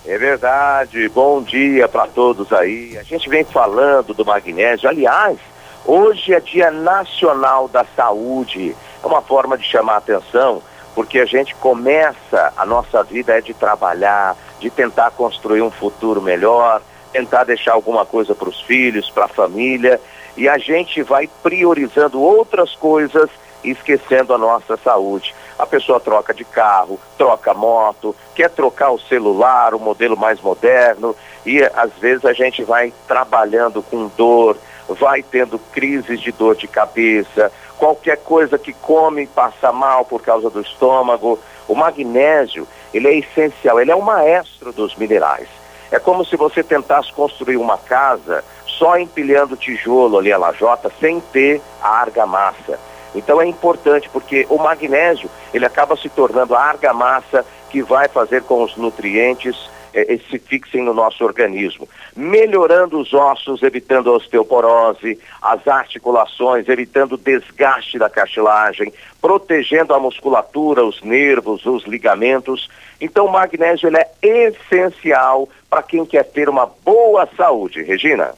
[0.06, 1.08] É verdade.
[1.08, 2.96] Bom dia para todos aí.
[2.98, 4.88] A gente vem falando do magnésio.
[4.88, 5.38] Aliás,
[5.84, 8.76] hoje é Dia Nacional da Saúde.
[9.02, 10.62] É uma forma de chamar a atenção,
[10.94, 16.20] porque a gente começa, a nossa vida é de trabalhar, de tentar construir um futuro
[16.20, 16.82] melhor
[17.14, 20.00] tentar deixar alguma coisa para os filhos, para a família,
[20.36, 23.30] e a gente vai priorizando outras coisas
[23.62, 25.32] e esquecendo a nossa saúde.
[25.58, 31.14] A pessoa troca de carro, troca moto, quer trocar o celular, o modelo mais moderno,
[31.46, 34.56] e às vezes a gente vai trabalhando com dor,
[34.88, 40.50] vai tendo crises de dor de cabeça, qualquer coisa que come passa mal por causa
[40.50, 41.38] do estômago.
[41.68, 45.48] O magnésio, ele é essencial, ele é o maestro dos minerais.
[45.90, 51.20] É como se você tentasse construir uma casa só empilhando tijolo ali a lajota sem
[51.20, 52.78] ter a argamassa.
[53.14, 58.42] Então é importante porque o magnésio ele acaba se tornando a argamassa que vai fazer
[58.42, 65.18] com os nutrientes eh, se fixem no nosso organismo, melhorando os ossos, evitando a osteoporose,
[65.40, 72.68] as articulações, evitando o desgaste da cartilagem, protegendo a musculatura, os nervos, os ligamentos.
[73.00, 77.82] Então o magnésio é essencial para quem quer ter uma boa saúde.
[77.82, 78.34] Regina.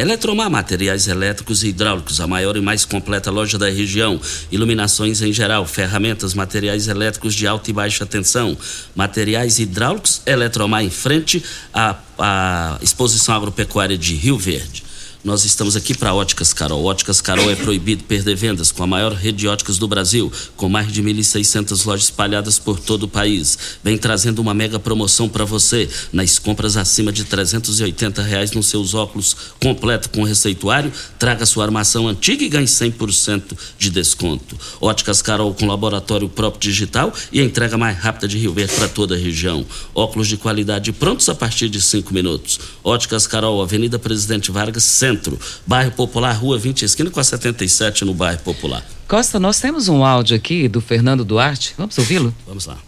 [0.00, 4.20] Eletromar Materiais Elétricos e Hidráulicos, a maior e mais completa loja da região.
[4.50, 8.56] Iluminações em geral, ferramentas, materiais elétricos de alta e baixa tensão,
[8.94, 11.42] materiais hidráulicos, Eletromar em frente
[11.74, 14.87] à, à exposição agropecuária de Rio Verde.
[15.28, 16.82] Nós estamos aqui para Óticas Carol.
[16.86, 20.70] Óticas Carol é proibido perder vendas com a maior rede de óticas do Brasil, com
[20.70, 23.58] mais de 1.600 lojas espalhadas por todo o país.
[23.84, 28.94] Vem trazendo uma mega promoção para você nas compras acima de 380 reais nos seus
[28.94, 30.90] óculos completo com receituário.
[31.18, 33.42] Traga sua armação antiga e ganhe 100%
[33.78, 34.56] de desconto.
[34.80, 38.88] Óticas Carol com laboratório próprio digital e a entrega mais rápida de Rio Verde para
[38.88, 39.66] toda a região.
[39.94, 42.58] Óculos de qualidade prontos a partir de 5 minutos.
[42.82, 45.17] Óticas Carol, Avenida Presidente Vargas, Centro,
[45.66, 48.84] bairro Popular, Rua 20, esquina com a 77 no bairro Popular.
[49.06, 51.74] Costa, nós temos um áudio aqui do Fernando Duarte.
[51.78, 52.34] Vamos ouvi-lo?
[52.46, 52.78] Vamos lá.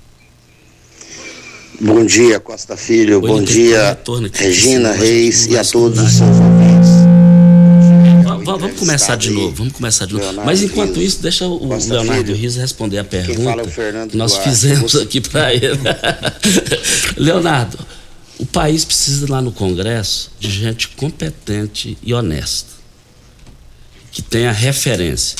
[1.81, 3.23] Bom dia, Costa Filho.
[3.23, 3.99] Bom dia,
[4.35, 7.11] Regina Reis e a todos os seus ouvintes.
[8.45, 10.25] vamos começar de novo, vamos começar de novo.
[10.25, 12.37] Leonardo Mas enquanto Rios, isso, deixa o Leonardo Filho.
[12.37, 13.63] Rios responder a pergunta
[14.09, 15.79] que nós Duarte, fizemos aqui para ele.
[17.17, 17.79] Leonardo,
[18.41, 22.71] o país precisa lá no Congresso de gente competente e honesta,
[24.11, 25.37] que tenha referência.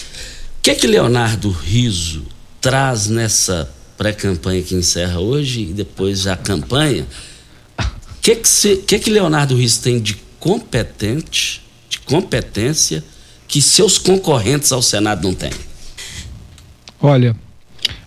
[0.59, 2.27] O que é que Leonardo Riso
[2.61, 7.07] traz nessa pré-campanha que encerra hoje e depois a campanha?
[7.79, 13.03] O que, que, que, que Leonardo Riso tem de competente, de competência,
[13.49, 15.53] que seus concorrentes ao Senado não têm?
[17.01, 17.35] Olha,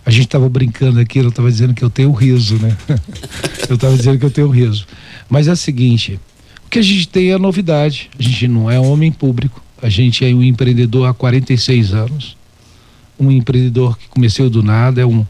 [0.04, 2.76] a gente estava brincando aqui, eu estava dizendo que eu tenho riso, né?
[3.68, 4.86] eu estava dizendo que eu tenho riso.
[5.28, 6.20] Mas é o seguinte,
[6.66, 8.10] o que a gente tem é novidade.
[8.18, 12.36] A gente não é homem público, a gente é um empreendedor há 46 anos.
[13.18, 15.24] Um empreendedor que começou do nada, é um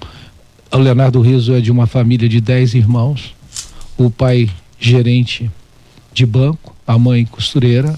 [0.73, 3.33] o Leonardo Riso é de uma família de 10 irmãos.
[3.97, 4.51] O pai
[4.81, 5.49] gerente
[6.13, 7.97] de banco, a mãe costureira.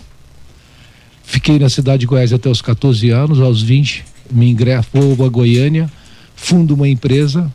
[1.25, 4.89] Fiquei na cidade de Goiás até os 14 anos, aos 20 me ingresso
[5.25, 5.91] a Goiânia
[6.37, 7.53] fundo uma empresa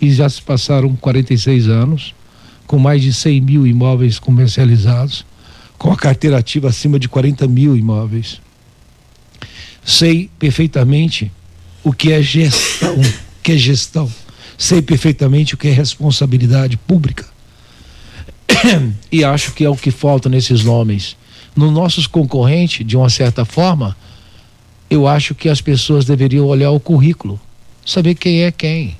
[0.00, 2.14] e já se passaram 46 anos,
[2.66, 5.26] com mais de 100 mil imóveis comercializados,
[5.76, 8.40] com a carteira ativa acima de 40 mil imóveis.
[9.84, 11.30] Sei perfeitamente
[11.82, 12.96] o que é gestão,
[13.42, 14.10] que é gestão.
[14.56, 17.26] Sei perfeitamente o que é responsabilidade pública.
[19.10, 21.16] e acho que é o que falta nesses nomes.
[21.56, 23.96] Nos nossos concorrentes, de uma certa forma,
[24.88, 27.40] eu acho que as pessoas deveriam olhar o currículo
[27.84, 28.96] saber quem é quem.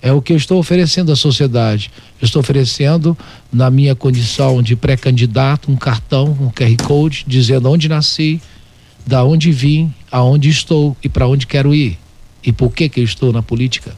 [0.00, 1.90] É o que eu estou oferecendo à sociedade.
[2.20, 3.16] Eu estou oferecendo,
[3.52, 8.40] na minha condição de pré-candidato, um cartão, um QR Code, dizendo onde nasci,
[9.06, 11.98] da onde vim, aonde estou e para onde quero ir.
[12.42, 13.96] E por que, que eu estou na política.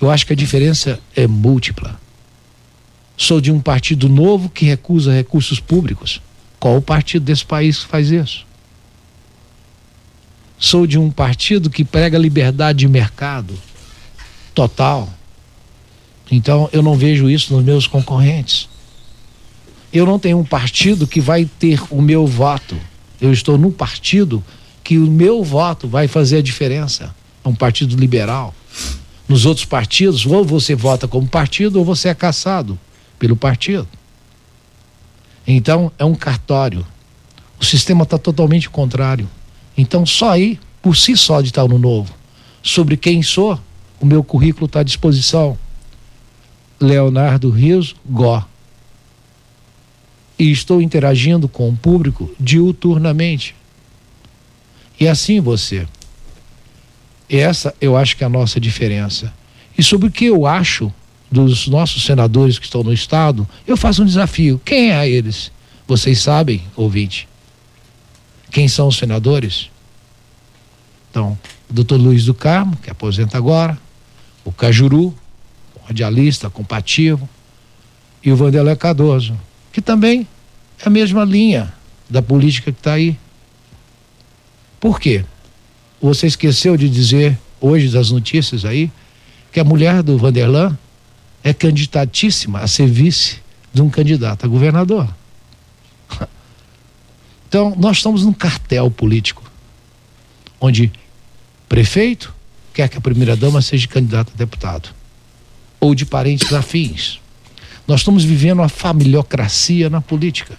[0.00, 1.98] Eu acho que a diferença é múltipla.
[3.16, 6.20] Sou de um partido novo que recusa recursos públicos.
[6.60, 8.45] Qual o partido desse país que faz isso?
[10.58, 13.54] Sou de um partido que prega liberdade de mercado
[14.54, 15.08] total.
[16.30, 18.68] Então eu não vejo isso nos meus concorrentes.
[19.92, 22.76] Eu não tenho um partido que vai ter o meu voto.
[23.20, 24.42] Eu estou num partido
[24.82, 27.14] que o meu voto vai fazer a diferença.
[27.44, 28.54] É um partido liberal.
[29.28, 32.78] Nos outros partidos, ou você vota como partido ou você é caçado
[33.18, 33.88] pelo partido.
[35.46, 36.86] Então é um cartório.
[37.60, 39.28] O sistema está totalmente contrário.
[39.76, 42.14] Então, só aí, por si só, de estar no novo,
[42.62, 43.58] sobre quem sou,
[44.00, 45.58] o meu currículo está à disposição.
[46.80, 48.44] Leonardo Rios Gó.
[50.38, 53.54] E estou interagindo com o público diuturnamente.
[55.00, 55.86] E assim você.
[57.28, 59.32] Essa eu acho que é a nossa diferença.
[59.76, 60.92] E sobre o que eu acho
[61.30, 64.60] dos nossos senadores que estão no Estado, eu faço um desafio.
[64.64, 65.50] Quem é eles?
[65.86, 67.28] Vocês sabem, ouvinte?
[68.50, 69.70] Quem são os senadores?
[71.10, 71.38] Então,
[71.68, 73.78] o doutor Luiz do Carmo, que aposenta agora,
[74.44, 75.14] o Cajuru,
[75.86, 77.28] radialista, compatível,
[78.22, 79.38] e o Vanderlei Cardoso,
[79.72, 80.26] que também
[80.80, 81.72] é a mesma linha
[82.10, 83.16] da política que está aí.
[84.80, 85.24] Por quê?
[86.00, 88.90] Você esqueceu de dizer hoje das notícias aí
[89.52, 90.76] que a mulher do Vanderlan
[91.42, 93.38] é candidatíssima a ser vice
[93.72, 95.08] de um candidato a governador.
[97.48, 99.42] Então, nós estamos num cartel político,
[100.60, 100.92] onde
[101.68, 102.34] prefeito
[102.74, 104.90] quer que a primeira-dama seja candidata a deputado,
[105.80, 107.20] ou de parentes afins.
[107.86, 110.58] Nós estamos vivendo uma familiocracia na política.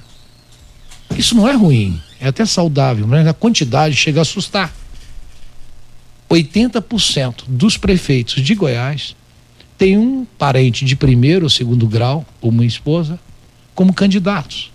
[1.18, 4.74] Isso não é ruim, é até saudável, mas a quantidade chega a assustar.
[6.30, 9.16] 80% dos prefeitos de Goiás
[9.78, 13.20] tem um parente de primeiro ou segundo grau, ou uma esposa,
[13.76, 14.72] como candidatos.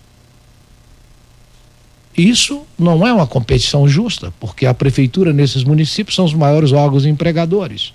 [2.16, 7.06] Isso não é uma competição justa, porque a prefeitura nesses municípios são os maiores órgãos
[7.06, 7.92] empregadores.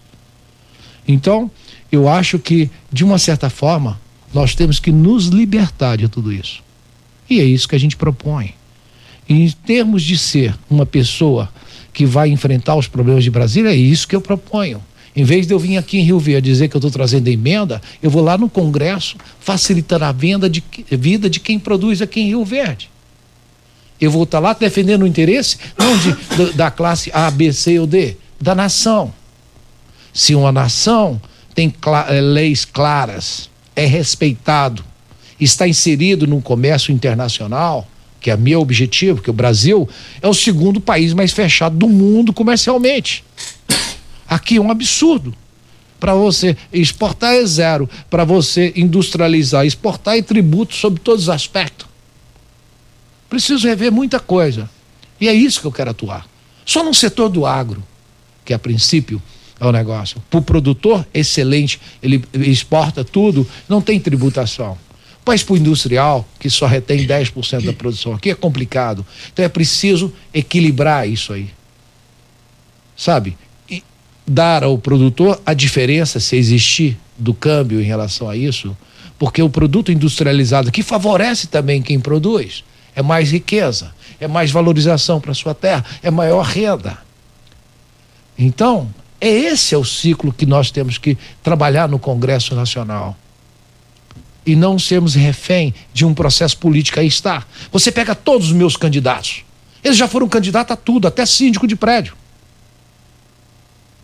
[1.08, 1.52] Então,
[1.92, 4.00] eu acho que, de uma certa forma,
[4.34, 6.62] nós temos que nos libertar de tudo isso.
[7.30, 8.54] E é isso que a gente propõe.
[9.30, 11.50] Em termos de ser uma pessoa
[11.94, 14.82] que vai enfrentar os problemas de Brasília, é isso que eu proponho.
[15.16, 17.82] Em vez de eu vir aqui em Rio Verde dizer que eu estou trazendo emenda,
[18.02, 22.28] eu vou lá no Congresso facilitar a venda de vida de quem produz aqui em
[22.28, 22.90] Rio Verde.
[24.00, 27.88] Eu vou estar lá defendendo o interesse não de, da classe A, B, C ou
[27.88, 29.14] D, da nação.
[30.14, 31.22] Se uma nação
[31.56, 31.74] tem
[32.10, 34.84] eh, leis claras, é respeitado,
[35.40, 37.88] está inserido num comércio internacional,
[38.20, 39.88] que é meu objetivo, que o Brasil
[40.22, 43.24] é o segundo país mais fechado do mundo comercialmente.
[44.28, 45.34] Aqui é um absurdo.
[46.00, 51.87] Para você exportar é zero, para você industrializar, exportar é tributo sobre todos os aspectos.
[53.30, 54.70] Preciso rever muita coisa.
[55.20, 56.28] E é isso que eu quero atuar.
[56.66, 57.84] Só no setor do agro,
[58.46, 59.22] que a princípio
[59.60, 60.22] é o negócio.
[60.30, 64.78] Para o produtor, excelente, ele exporta tudo, não tem tributação.
[65.26, 69.06] Mas para o industrial, que só retém 10% da produção aqui, é complicado.
[69.34, 71.50] Então é preciso equilibrar isso aí.
[72.96, 73.38] Sabe?
[73.70, 73.84] E
[74.26, 78.78] dar ao produtor a diferença, se existir, do câmbio em relação a isso,
[79.18, 82.64] porque o produto industrializado que favorece também quem produz
[82.98, 86.98] é mais riqueza, é mais valorização para sua terra, é maior renda.
[88.36, 88.90] Então,
[89.22, 93.16] é esse é o ciclo que nós temos que trabalhar no Congresso Nacional.
[94.44, 97.00] E não sermos refém de um processo político.
[97.00, 97.46] Aí está.
[97.72, 99.44] Você pega todos os meus candidatos.
[99.84, 102.16] Eles já foram candidatos a tudo, até síndico de prédio.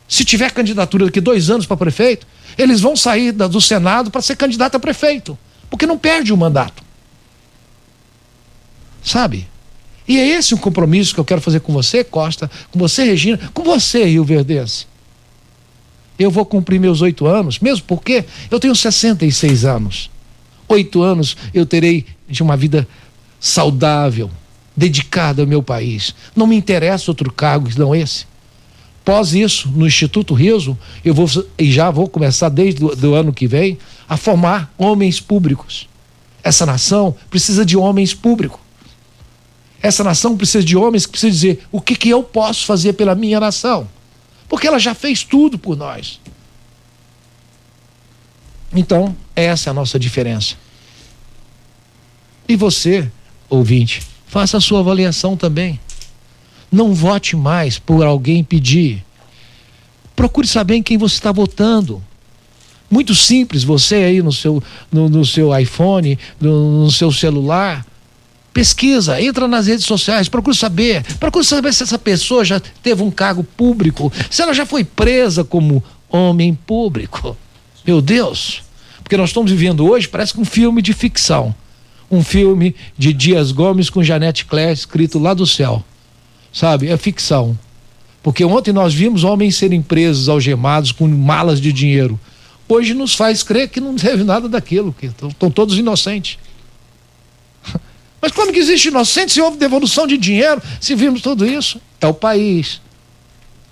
[0.07, 4.35] Se tiver candidatura daqui dois anos para prefeito, eles vão sair do Senado para ser
[4.35, 5.35] candidato a prefeito.
[5.67, 6.83] Porque não perde o mandato.
[9.03, 9.47] Sabe?
[10.07, 13.39] E é esse o compromisso que eu quero fazer com você, Costa, com você, Regina,
[13.53, 14.85] com você, Rio Verdense
[16.17, 20.09] eu vou cumprir meus oito anos, mesmo porque eu tenho 66 anos.
[20.67, 22.87] Oito anos eu terei de uma vida
[23.39, 24.29] saudável,
[24.75, 26.15] dedicada ao meu país.
[26.35, 28.25] Não me interessa outro cargo que não esse.
[29.03, 31.27] Pós isso, no Instituto Riso, eu vou
[31.59, 33.77] e já vou começar desde o ano que vem
[34.07, 35.89] a formar homens públicos.
[36.41, 38.59] Essa nação precisa de homens públicos.
[39.83, 43.13] Essa nação precisa de homens que precisam dizer o que, que eu posso fazer pela
[43.13, 43.87] minha nação
[44.53, 46.19] porque ela já fez tudo por nós.
[48.71, 50.53] Então, essa é a nossa diferença.
[52.47, 53.11] E você,
[53.49, 55.79] ouvinte, faça a sua avaliação também.
[56.71, 59.03] Não vote mais por alguém pedir.
[60.15, 61.99] Procure saber em quem você está votando.
[62.91, 64.61] Muito simples, você aí no seu,
[64.91, 67.83] no, no seu iPhone, no, no seu celular,
[68.53, 71.03] Pesquisa, entra nas redes sociais, procura saber.
[71.19, 75.43] Procura saber se essa pessoa já teve um cargo público, se ela já foi presa
[75.43, 77.35] como homem público.
[77.85, 78.61] Meu Deus!
[79.01, 81.53] Porque nós estamos vivendo hoje, parece que um filme de ficção.
[82.11, 85.83] Um filme de Dias Gomes com Janete Claire escrito lá do céu.
[86.53, 86.89] Sabe?
[86.89, 87.57] É ficção.
[88.21, 92.19] Porque ontem nós vimos homens serem presos, algemados, com malas de dinheiro.
[92.69, 96.37] Hoje nos faz crer que não teve nada daquilo, que estão todos inocentes.
[98.23, 101.81] Mas como que existe inocente se houve devolução de dinheiro, se vimos tudo isso?
[101.99, 102.79] É o país.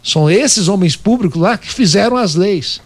[0.04, 2.82] São esses homens públicos lá que fizeram as leis.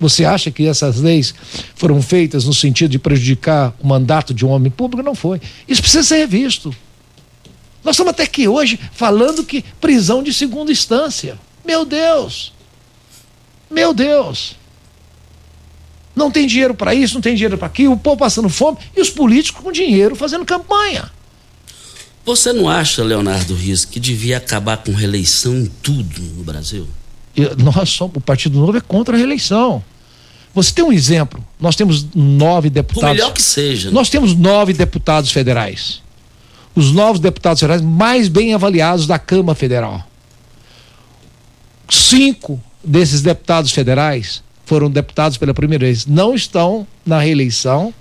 [0.00, 1.34] Você acha que essas leis
[1.74, 5.02] foram feitas no sentido de prejudicar o mandato de um homem público?
[5.02, 5.38] Não foi.
[5.68, 6.74] Isso precisa ser revisto.
[7.84, 11.38] Nós estamos até aqui hoje falando que prisão de segunda instância.
[11.62, 12.54] Meu Deus!
[13.70, 14.56] Meu Deus!
[16.14, 19.00] Não tem dinheiro para isso, não tem dinheiro para aquilo, o povo passando fome e
[19.00, 21.10] os políticos com dinheiro fazendo campanha.
[22.24, 26.86] Você não acha, Leonardo Rios, que devia acabar com reeleição em tudo no Brasil?
[27.58, 29.82] Nós somos, o Partido Novo é contra a reeleição.
[30.54, 31.44] Você tem um exemplo?
[31.58, 33.08] Nós temos nove deputados.
[33.08, 33.88] Por melhor que seja.
[33.88, 33.94] Né?
[33.94, 36.02] Nós temos nove deputados federais.
[36.74, 40.06] Os novos deputados federais mais bem avaliados da Câmara Federal.
[41.88, 44.42] Cinco desses deputados federais
[44.72, 47.92] foram deputados pela primeira vez, não estão na reeleição.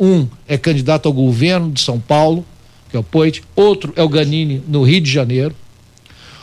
[0.00, 2.46] Um é candidato ao governo de São Paulo,
[2.88, 5.54] que é o Poit, outro é o Ganini, no Rio de Janeiro.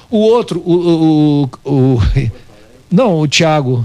[0.07, 2.01] O outro, o, o, o, o
[2.91, 3.84] não, o Tiago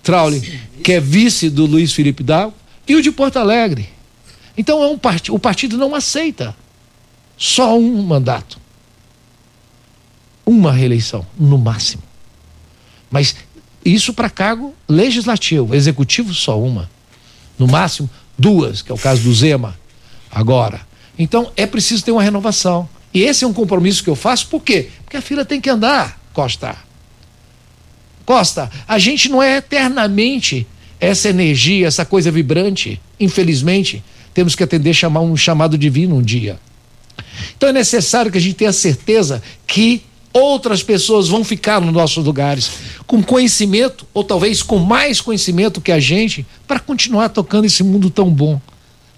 [0.00, 0.40] Trauli,
[0.84, 2.54] que é vice do Luiz Felipe Dávila,
[2.86, 3.88] e o de Porto Alegre.
[4.56, 5.32] Então é um part...
[5.32, 6.54] o partido não aceita
[7.36, 8.60] só um mandato.
[10.46, 12.04] Uma reeleição, no máximo.
[13.10, 13.34] Mas
[13.84, 16.90] isso para cargo legislativo, executivo só uma.
[17.58, 18.08] No máximo
[18.38, 19.78] duas, que é o caso do Zema
[20.30, 20.80] agora.
[21.18, 22.88] Então é preciso ter uma renovação.
[23.12, 24.88] E esse é um compromisso que eu faço, por quê?
[25.04, 26.76] Porque a fila tem que andar, Costa.
[28.24, 30.66] Costa, a gente não é eternamente
[30.98, 33.00] essa energia, essa coisa vibrante.
[33.20, 34.02] Infelizmente,
[34.32, 36.58] temos que atender chamar um chamado divino um dia.
[37.56, 40.02] Então é necessário que a gente tenha certeza que
[40.32, 42.70] outras pessoas vão ficar nos nossos lugares
[43.06, 48.08] com conhecimento, ou talvez com mais conhecimento que a gente, para continuar tocando esse mundo
[48.08, 48.60] tão bom,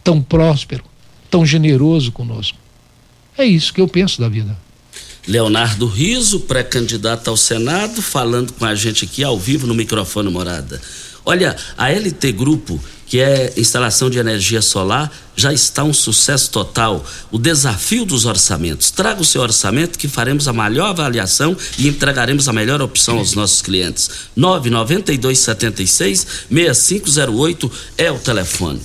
[0.03, 0.85] tão próspero,
[1.31, 2.59] tão generoso conosco.
[3.37, 4.57] É isso que eu penso da vida.
[5.27, 10.81] Leonardo Riso, pré-candidato ao Senado, falando com a gente aqui ao vivo no microfone Morada.
[11.25, 17.05] Olha, a LT Grupo que é instalação de energia solar, já está um sucesso total.
[17.31, 18.91] O desafio dos orçamentos.
[18.91, 23.35] Traga o seu orçamento que faremos a melhor avaliação e entregaremos a melhor opção aos
[23.35, 24.11] nossos clientes.
[24.37, 28.81] 99276 6508 é o telefone.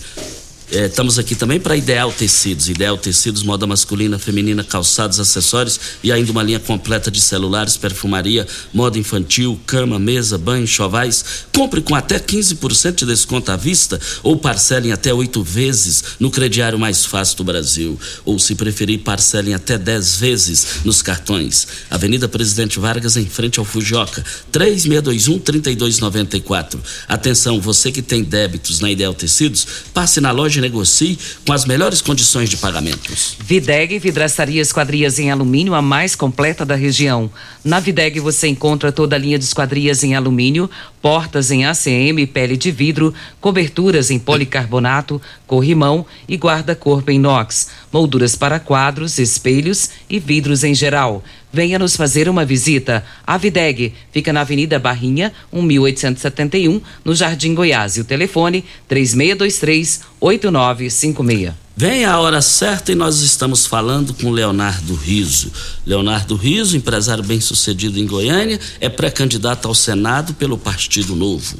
[0.71, 2.69] É, estamos aqui também para Ideal Tecidos.
[2.69, 8.45] Ideal Tecidos, moda masculina, feminina, calçados, acessórios e ainda uma linha completa de celulares, perfumaria,
[8.71, 11.25] moda infantil, cama, mesa, banho, chovais.
[11.51, 16.77] Compre com até 15% de desconto à vista ou parcelem até oito vezes no crediário
[16.77, 17.99] mais fácil do Brasil.
[18.23, 21.67] Ou, se preferir, parcelem até 10 vezes nos cartões.
[21.89, 24.23] Avenida Presidente Vargas, em frente ao Fujioka.
[24.53, 26.77] 3621-3294.
[27.07, 32.01] Atenção, você que tem débitos na Ideal Tecidos, passe na loja negocie com as melhores
[32.01, 33.35] condições de pagamentos.
[33.39, 37.29] Videg Vidraçaria Esquadrias em Alumínio, a mais completa da região.
[37.63, 40.69] Na Videg você encontra toda a linha de esquadrias em alumínio,
[41.01, 48.35] portas em ACM, pele de vidro, coberturas em policarbonato, corrimão e guarda-corpo em inox, molduras
[48.35, 51.23] para quadros, espelhos e vidros em geral.
[51.51, 53.03] Venha nos fazer uma visita.
[53.25, 57.97] A Videg fica na Avenida Barrinha, 1871, no Jardim Goiás.
[57.97, 61.53] E o telefone 3623 8956.
[61.75, 65.49] Vem a hora certa e nós estamos falando com Leonardo Riso.
[65.85, 71.57] Leonardo Riso, empresário bem-sucedido em Goiânia, é pré-candidato ao Senado pelo Partido Novo.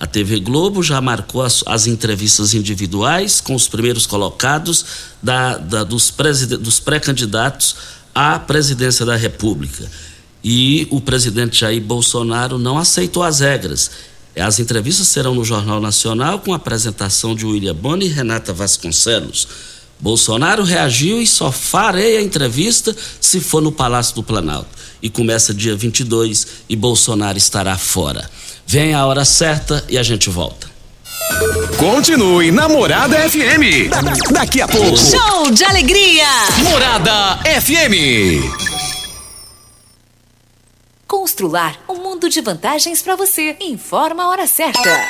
[0.00, 4.84] A TV Globo já marcou as, as entrevistas individuais com os primeiros colocados
[5.22, 6.14] da, da, dos,
[6.60, 7.76] dos pré-candidatos
[8.14, 9.90] à presidência da República.
[10.42, 13.90] E o presidente Jair Bolsonaro não aceitou as regras.
[14.36, 19.48] As entrevistas serão no Jornal Nacional com a apresentação de William Boni e Renata Vasconcelos.
[20.00, 24.68] Bolsonaro reagiu e só farei a entrevista se for no Palácio do Planalto.
[25.02, 28.30] E começa dia 22 e Bolsonaro estará fora.
[28.66, 30.77] Vem a hora certa e a gente volta.
[31.78, 33.88] Continue na Morada FM.
[33.88, 34.00] Da
[34.32, 34.96] daqui a pouco.
[34.96, 36.24] Show de alegria.
[36.64, 38.42] Morada FM.
[41.06, 43.56] Constrular um mundo de vantagens para você.
[43.60, 45.08] Informa a hora certa.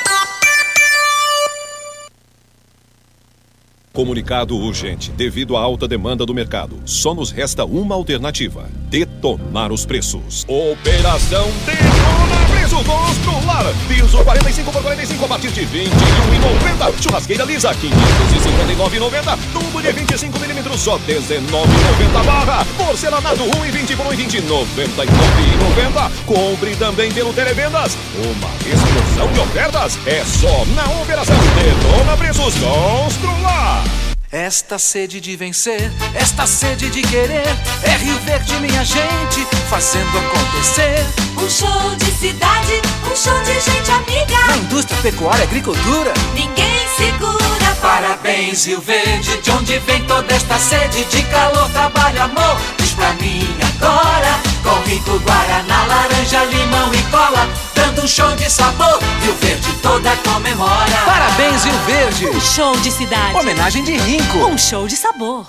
[3.91, 5.11] Comunicado urgente.
[5.11, 10.45] Devido à alta demanda do mercado, só nos resta uma alternativa: detonar os preços.
[10.47, 13.73] Operação Detona Preço Constrular.
[13.87, 17.01] Piso 45 por 45 a partir de 21,90.
[17.01, 19.37] Churrasqueira lisa 559,90.
[19.53, 22.65] Tubo de 25 milímetros só 19,90 barra.
[22.77, 26.11] Porcelanato 1,20 por 1,20 99,90.
[26.25, 27.97] Compre também pelo Televendas.
[28.17, 34.08] Uma explosão de ofertas é só na Operação Detona Preços Constrular.
[34.31, 37.47] Esta sede de vencer, esta sede de querer,
[37.81, 41.03] é Rio Verde, minha gente, fazendo acontecer.
[41.35, 42.79] Um show de cidade,
[43.11, 44.45] um show de gente amiga.
[44.47, 47.75] Na indústria, pecuária, agricultura, ninguém segura.
[47.81, 52.57] Parabéns, Rio Verde, de onde vem toda esta sede de calor, trabalho, amor.
[52.99, 58.99] Pra mim agora, com rico guaraná, laranja, limão e cola, dando um show de sabor.
[59.21, 60.97] Rio Verde toda comemora.
[61.05, 62.27] Parabéns, Rio Verde.
[62.27, 63.37] Um show de cidade.
[63.37, 64.39] Homenagem de Rinco.
[64.39, 65.47] Um show de sabor.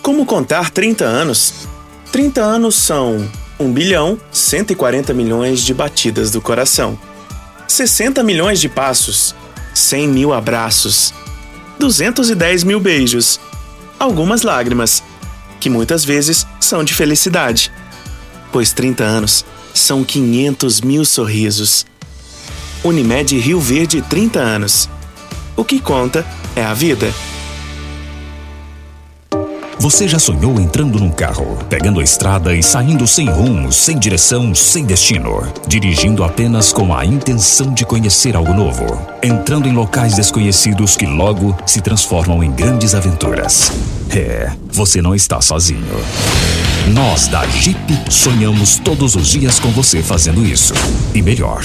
[0.00, 1.66] Como contar 30 anos?
[2.12, 3.28] 30 anos são
[3.58, 6.96] 1 bilhão 140 milhões de batidas do coração,
[7.66, 9.34] 60 milhões de passos,
[9.74, 11.12] 100 mil abraços,
[11.80, 13.40] 210 mil beijos,
[13.98, 15.02] algumas lágrimas,
[15.64, 17.72] que muitas vezes são de felicidade,
[18.52, 21.86] pois 30 anos são 500 mil sorrisos.
[22.84, 24.90] Unimed Rio Verde 30 anos.
[25.56, 26.22] O que conta
[26.54, 27.10] é a vida.
[29.78, 34.54] Você já sonhou entrando num carro, pegando a estrada e saindo sem rumo, sem direção,
[34.54, 38.84] sem destino, dirigindo apenas com a intenção de conhecer algo novo,
[39.22, 43.72] entrando em locais desconhecidos que logo se transformam em grandes aventuras?
[44.16, 45.84] É, você não está sozinho.
[46.92, 50.72] Nós da Jeep sonhamos todos os dias com você fazendo isso.
[51.12, 51.64] E melhor,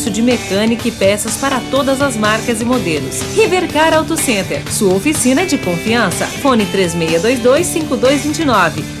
[0.09, 3.21] de mecânica e peças para todas as marcas e modelos.
[3.35, 6.25] Rivercar Auto Center, sua oficina de confiança.
[6.25, 9.00] Fone 3622-5229.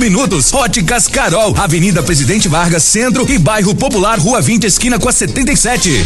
[0.00, 0.52] minutos.
[0.52, 6.04] Óticas Carol, Avenida Presidente Vargas, Centro e Bairro Popular, Rua 20, esquina com a 77.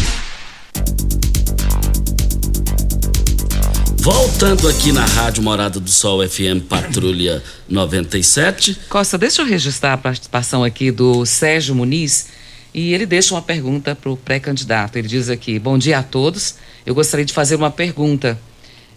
[3.97, 8.77] Voltando aqui na Rádio Morada do Sol FM Patrulha 97.
[8.87, 12.27] Costa, deixa eu registrar a participação aqui do Sérgio Muniz
[12.73, 14.97] e ele deixa uma pergunta para o pré-candidato.
[14.97, 16.55] Ele diz aqui: Bom dia a todos.
[16.85, 18.39] Eu gostaria de fazer uma pergunta.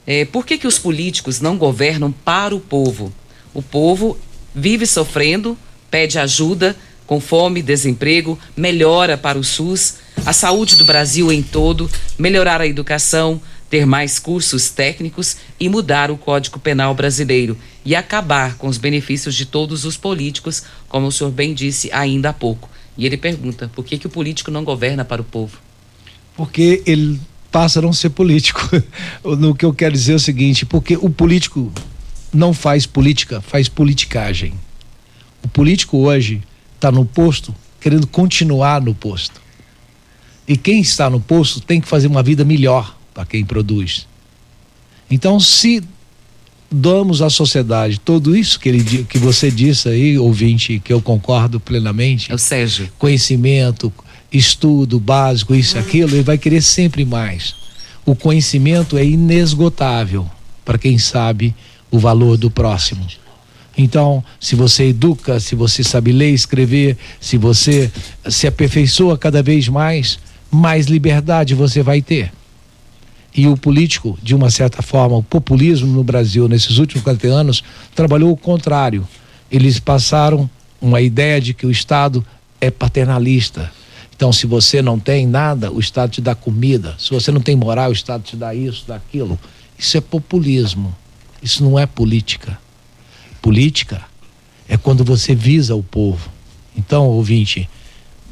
[0.07, 3.12] É, por que, que os políticos não governam para o povo?
[3.53, 4.16] O povo
[4.55, 5.57] vive sofrendo,
[5.90, 6.76] pede ajuda,
[7.07, 12.66] com fome, desemprego, melhora para o SUS, a saúde do Brasil em todo, melhorar a
[12.66, 18.76] educação, ter mais cursos técnicos e mudar o Código Penal brasileiro e acabar com os
[18.76, 22.68] benefícios de todos os políticos, como o senhor bem disse ainda há pouco.
[22.98, 25.59] E ele pergunta: por que, que o político não governa para o povo?
[26.36, 27.20] Porque ele
[27.51, 28.61] passa a não ser político.
[29.24, 31.72] no que eu quero dizer é o seguinte: porque o político
[32.32, 34.54] não faz política, faz politicagem.
[35.42, 36.42] O político hoje
[36.76, 39.40] está no posto querendo continuar no posto.
[40.46, 44.06] E quem está no posto tem que fazer uma vida melhor para quem produz.
[45.10, 45.82] Então, se
[46.70, 51.58] damos à sociedade tudo isso que, ele, que você disse aí, ouvinte, que eu concordo
[51.58, 52.30] plenamente.
[52.30, 52.88] É o Sérgio.
[52.98, 53.92] Conhecimento,
[54.30, 57.54] estudo básico, isso e aquilo, ele vai querer sempre mais.
[58.04, 60.30] O conhecimento é inesgotável
[60.64, 61.54] para quem sabe
[61.91, 63.07] o valor do próximo.
[63.76, 67.91] Então, se você educa, se você sabe ler, escrever, se você
[68.28, 70.18] se aperfeiçoa cada vez mais,
[70.51, 72.32] mais liberdade você vai ter.
[73.34, 77.64] E o político, de uma certa forma, o populismo no Brasil nesses últimos 40 anos
[77.95, 79.07] trabalhou o contrário.
[79.51, 82.24] Eles passaram uma ideia de que o Estado
[82.61, 83.70] é paternalista.
[84.14, 86.95] Então, se você não tem nada, o Estado te dá comida.
[86.99, 89.38] Se você não tem moral, o Estado te dá isso, dá aquilo.
[89.78, 90.95] Isso é populismo.
[91.43, 92.59] Isso não é política.
[93.41, 94.05] Política
[94.68, 96.30] é quando você visa o povo.
[96.76, 97.68] Então, ouvinte,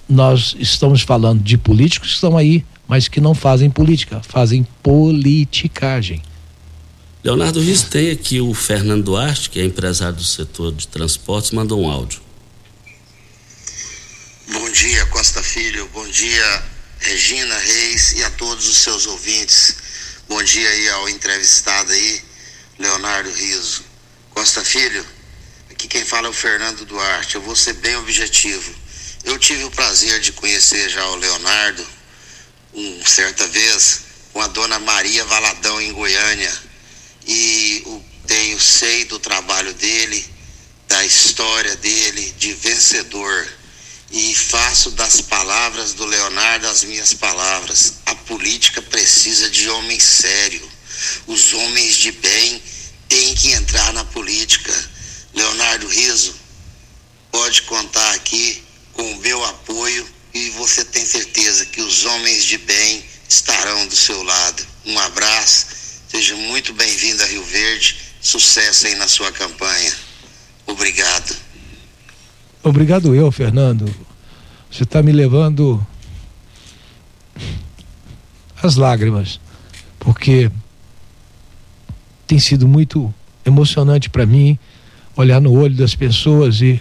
[0.09, 6.23] nós estamos falando de políticos que estão aí mas que não fazem política, fazem politicagem.
[7.23, 11.83] Leonardo Riz tem aqui o Fernando Duarte, que é empresário do setor de transportes, mandou
[11.83, 12.23] um áudio.
[14.51, 15.87] Bom dia, Costa Filho.
[15.93, 16.63] Bom dia,
[17.01, 19.77] Regina Reis e a todos os seus ouvintes.
[20.27, 22.23] Bom dia aí ao entrevistado aí,
[22.79, 23.85] Leonardo Riso.
[24.31, 25.05] Costa Filho,
[25.71, 27.35] aqui quem fala é o Fernando Duarte.
[27.35, 28.75] Eu vou ser bem objetivo.
[29.25, 31.87] Eu tive o prazer de conhecer já o Leonardo
[32.73, 34.01] um, certa vez
[34.33, 36.53] com a dona Maria Valadão em Goiânia
[37.27, 40.25] e o, tenho sei do trabalho dele,
[40.87, 43.49] da história dele de vencedor
[44.11, 47.95] e faço das palavras do Leonardo as minhas palavras.
[48.07, 50.78] A política precisa de homem sério.
[51.27, 52.63] Os homens de bem
[53.09, 54.73] têm que entrar na política.
[55.35, 56.35] Leonardo Riso
[57.31, 62.59] pode contar aqui com o meu apoio e você tem certeza que os homens de
[62.59, 64.67] bem estarão do seu lado.
[64.87, 65.67] Um abraço,
[66.09, 69.93] seja muito bem-vindo a Rio Verde, sucesso aí na sua campanha.
[70.67, 71.37] Obrigado.
[72.63, 73.95] Obrigado eu, Fernando.
[74.71, 75.85] Você está me levando
[78.63, 79.41] as lágrimas,
[79.99, 80.51] porque
[82.29, 83.13] tem sido muito
[83.45, 84.59] emocionante para mim
[85.17, 86.81] olhar no olho das pessoas e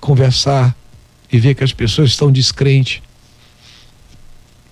[0.00, 0.76] conversar
[1.32, 3.00] e ver que as pessoas estão descrentes.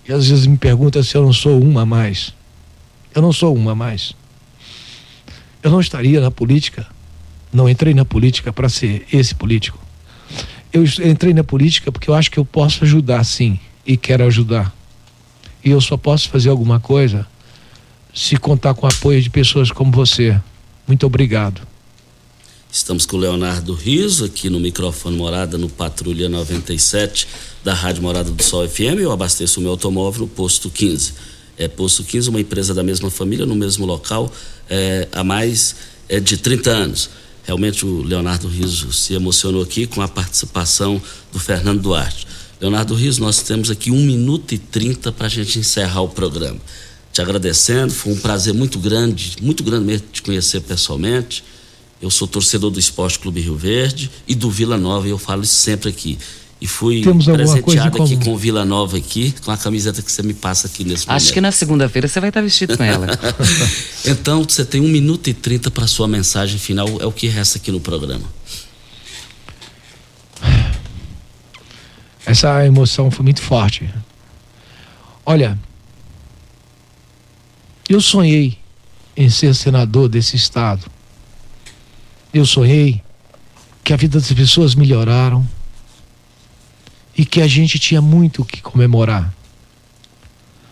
[0.07, 2.35] E às vezes me perguntam se eu não sou uma a mais.
[3.15, 4.15] Eu não sou uma a mais.
[5.63, 6.85] Eu não estaria na política,
[7.53, 9.79] não entrei na política para ser esse político.
[10.73, 14.75] Eu entrei na política porque eu acho que eu posso ajudar sim e quero ajudar.
[15.65, 17.27] E eu só posso fazer alguma coisa
[18.15, 20.41] se contar com o apoio de pessoas como você.
[20.87, 21.61] Muito obrigado.
[22.71, 27.27] Estamos com o Leonardo Riso aqui no microfone Morada no Patrulha 97
[27.65, 29.01] da Rádio Morada do Sol FM.
[29.01, 31.15] Eu abasteço o meu automóvel no Posto 15.
[31.57, 34.31] É Posto 15, uma empresa da mesma família, no mesmo local,
[34.69, 35.75] é, há mais
[36.09, 37.11] é, de 30 anos.
[37.45, 41.01] Realmente o Leonardo Riso se emocionou aqui com a participação
[41.33, 42.27] do Fernando Duarte.
[42.61, 46.61] Leonardo Riso, nós temos aqui um minuto e trinta para a gente encerrar o programa.
[47.19, 51.43] Te agradecendo, foi um prazer muito grande, muito grande mesmo te conhecer pessoalmente
[52.01, 55.43] Eu sou torcedor do Esporte Clube Rio Verde e do Vila Nova, e eu falo
[55.43, 56.17] isso sempre aqui.
[56.61, 59.57] E fui Temos alguma coisa em presenteado aqui com o Vila Nova aqui, com a
[59.57, 61.21] camiseta que você me passa aqui nesse momento.
[61.21, 63.09] Acho que na segunda-feira você vai estar vestido com ela.
[64.07, 67.59] Então, você tem um minuto e trinta para sua mensagem final, é o que resta
[67.59, 68.27] aqui no programa.
[72.25, 73.93] Essa emoção foi muito forte.
[75.27, 75.59] Olha,
[77.89, 78.59] eu sonhei
[79.17, 80.87] em ser senador desse estado.
[82.33, 83.03] Eu sonhei
[83.83, 85.49] que a vida das pessoas melhoraram
[87.17, 89.35] e que a gente tinha muito o que comemorar.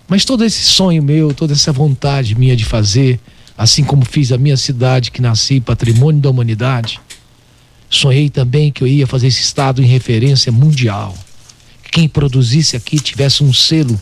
[0.07, 3.19] Mas todo esse sonho meu, toda essa vontade minha de fazer,
[3.57, 7.01] assim como fiz a minha cidade que nasci, patrimônio da humanidade,
[7.89, 11.17] sonhei também que eu ia fazer esse estado em referência mundial.
[11.91, 14.01] Quem produzisse aqui tivesse um selo,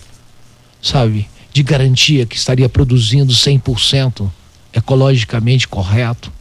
[0.83, 4.29] sabe, de garantia que estaria produzindo 100%
[4.73, 6.33] ecologicamente correto,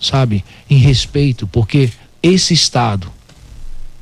[0.00, 1.88] sabe, em respeito, porque
[2.20, 3.10] esse estado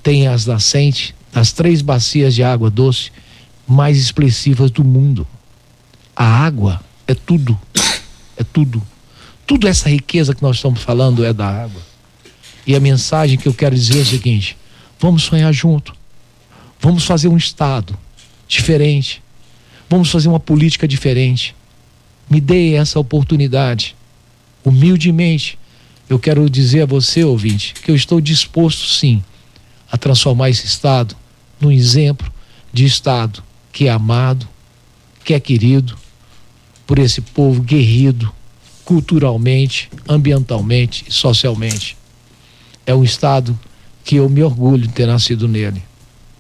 [0.03, 3.13] tem as nascentes das três bacias de água doce
[3.67, 5.29] mais expressivas do mundo.
[6.17, 7.61] A água é tudo,
[8.35, 8.83] é tudo.
[9.47, 11.83] Tudo essa riqueza que nós estamos falando é da água.
[12.67, 14.57] E a mensagem que eu quero dizer é o seguinte:
[14.99, 15.95] vamos sonhar junto.
[16.81, 17.99] Vamos fazer um Estado
[18.49, 19.23] diferente.
[19.89, 21.55] Vamos fazer uma política diferente.
[22.29, 23.97] Me dê essa oportunidade.
[24.65, 25.59] Humildemente,
[26.09, 29.23] eu quero dizer a você, ouvinte, que eu estou disposto, sim,
[29.91, 31.17] a transformar esse Estado
[31.61, 32.31] num exemplo
[32.73, 34.47] de Estado que é amado,
[35.25, 35.97] que é querido
[36.87, 38.33] por esse povo guerrido,
[38.85, 41.97] culturalmente, ambientalmente e socialmente.
[42.87, 43.59] É um Estado
[44.05, 45.83] que eu me orgulho de ter nascido nele.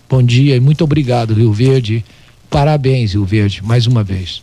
[0.08, 2.04] Bom dia e muito obrigado, Rio Verde.
[2.50, 4.42] Parabéns, Rio Verde, mais uma vez.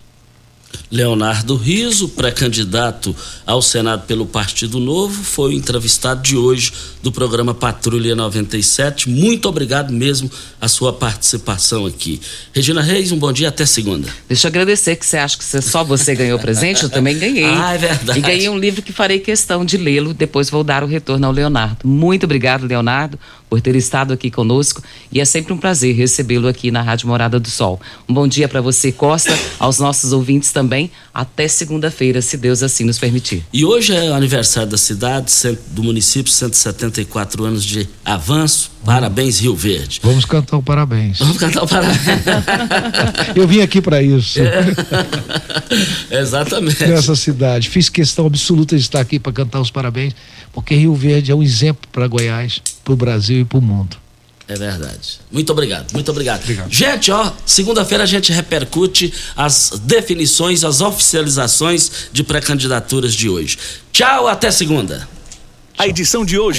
[0.92, 7.54] Leonardo Riso, pré-candidato ao Senado pelo Partido Novo, foi o entrevistado de hoje do programa
[7.54, 9.10] Patrulha 97.
[9.10, 10.30] Muito obrigado mesmo
[10.60, 12.20] a sua participação aqui.
[12.54, 14.08] Regina Reis, um bom dia até segunda.
[14.28, 17.46] Deixa eu agradecer que você acha que só você ganhou presente, eu também ganhei.
[17.46, 18.20] Ah, é verdade.
[18.20, 21.32] E ganhei um livro que farei questão de lê-lo, depois vou dar o retorno ao
[21.32, 21.78] Leonardo.
[21.84, 23.20] Muito obrigado, Leonardo,
[23.50, 24.82] por ter estado aqui conosco
[25.12, 27.80] e é sempre um prazer recebê-lo aqui na Rádio Morada do Sol.
[28.08, 30.92] Um bom dia para você, Costa, aos nossos ouvintes também.
[31.14, 33.44] Até segunda-feira, se Deus assim nos permitir.
[33.54, 35.32] E hoje é o aniversário da cidade,
[35.68, 38.75] do município, 174 anos de avanço.
[38.86, 40.00] Parabéns, Rio Verde.
[40.04, 41.18] Vamos cantar o parabéns.
[41.18, 41.98] Vamos cantar o parabéns.
[43.36, 44.40] Eu vim aqui para isso.
[46.12, 46.86] Exatamente.
[46.86, 47.68] Nessa cidade.
[47.70, 50.14] Fiz questão absoluta de estar aqui para cantar os parabéns,
[50.54, 53.98] porque Rio Verde é um exemplo para Goiás, para o Brasil e para o mundo.
[54.48, 55.20] É verdade.
[55.32, 56.44] Muito obrigado, muito obrigado.
[56.70, 63.58] Gente, ó, segunda-feira a gente repercute as definições, as oficializações de pré-candidaturas de hoje.
[63.92, 65.08] Tchau, até segunda.
[65.78, 66.54] A edição de hoje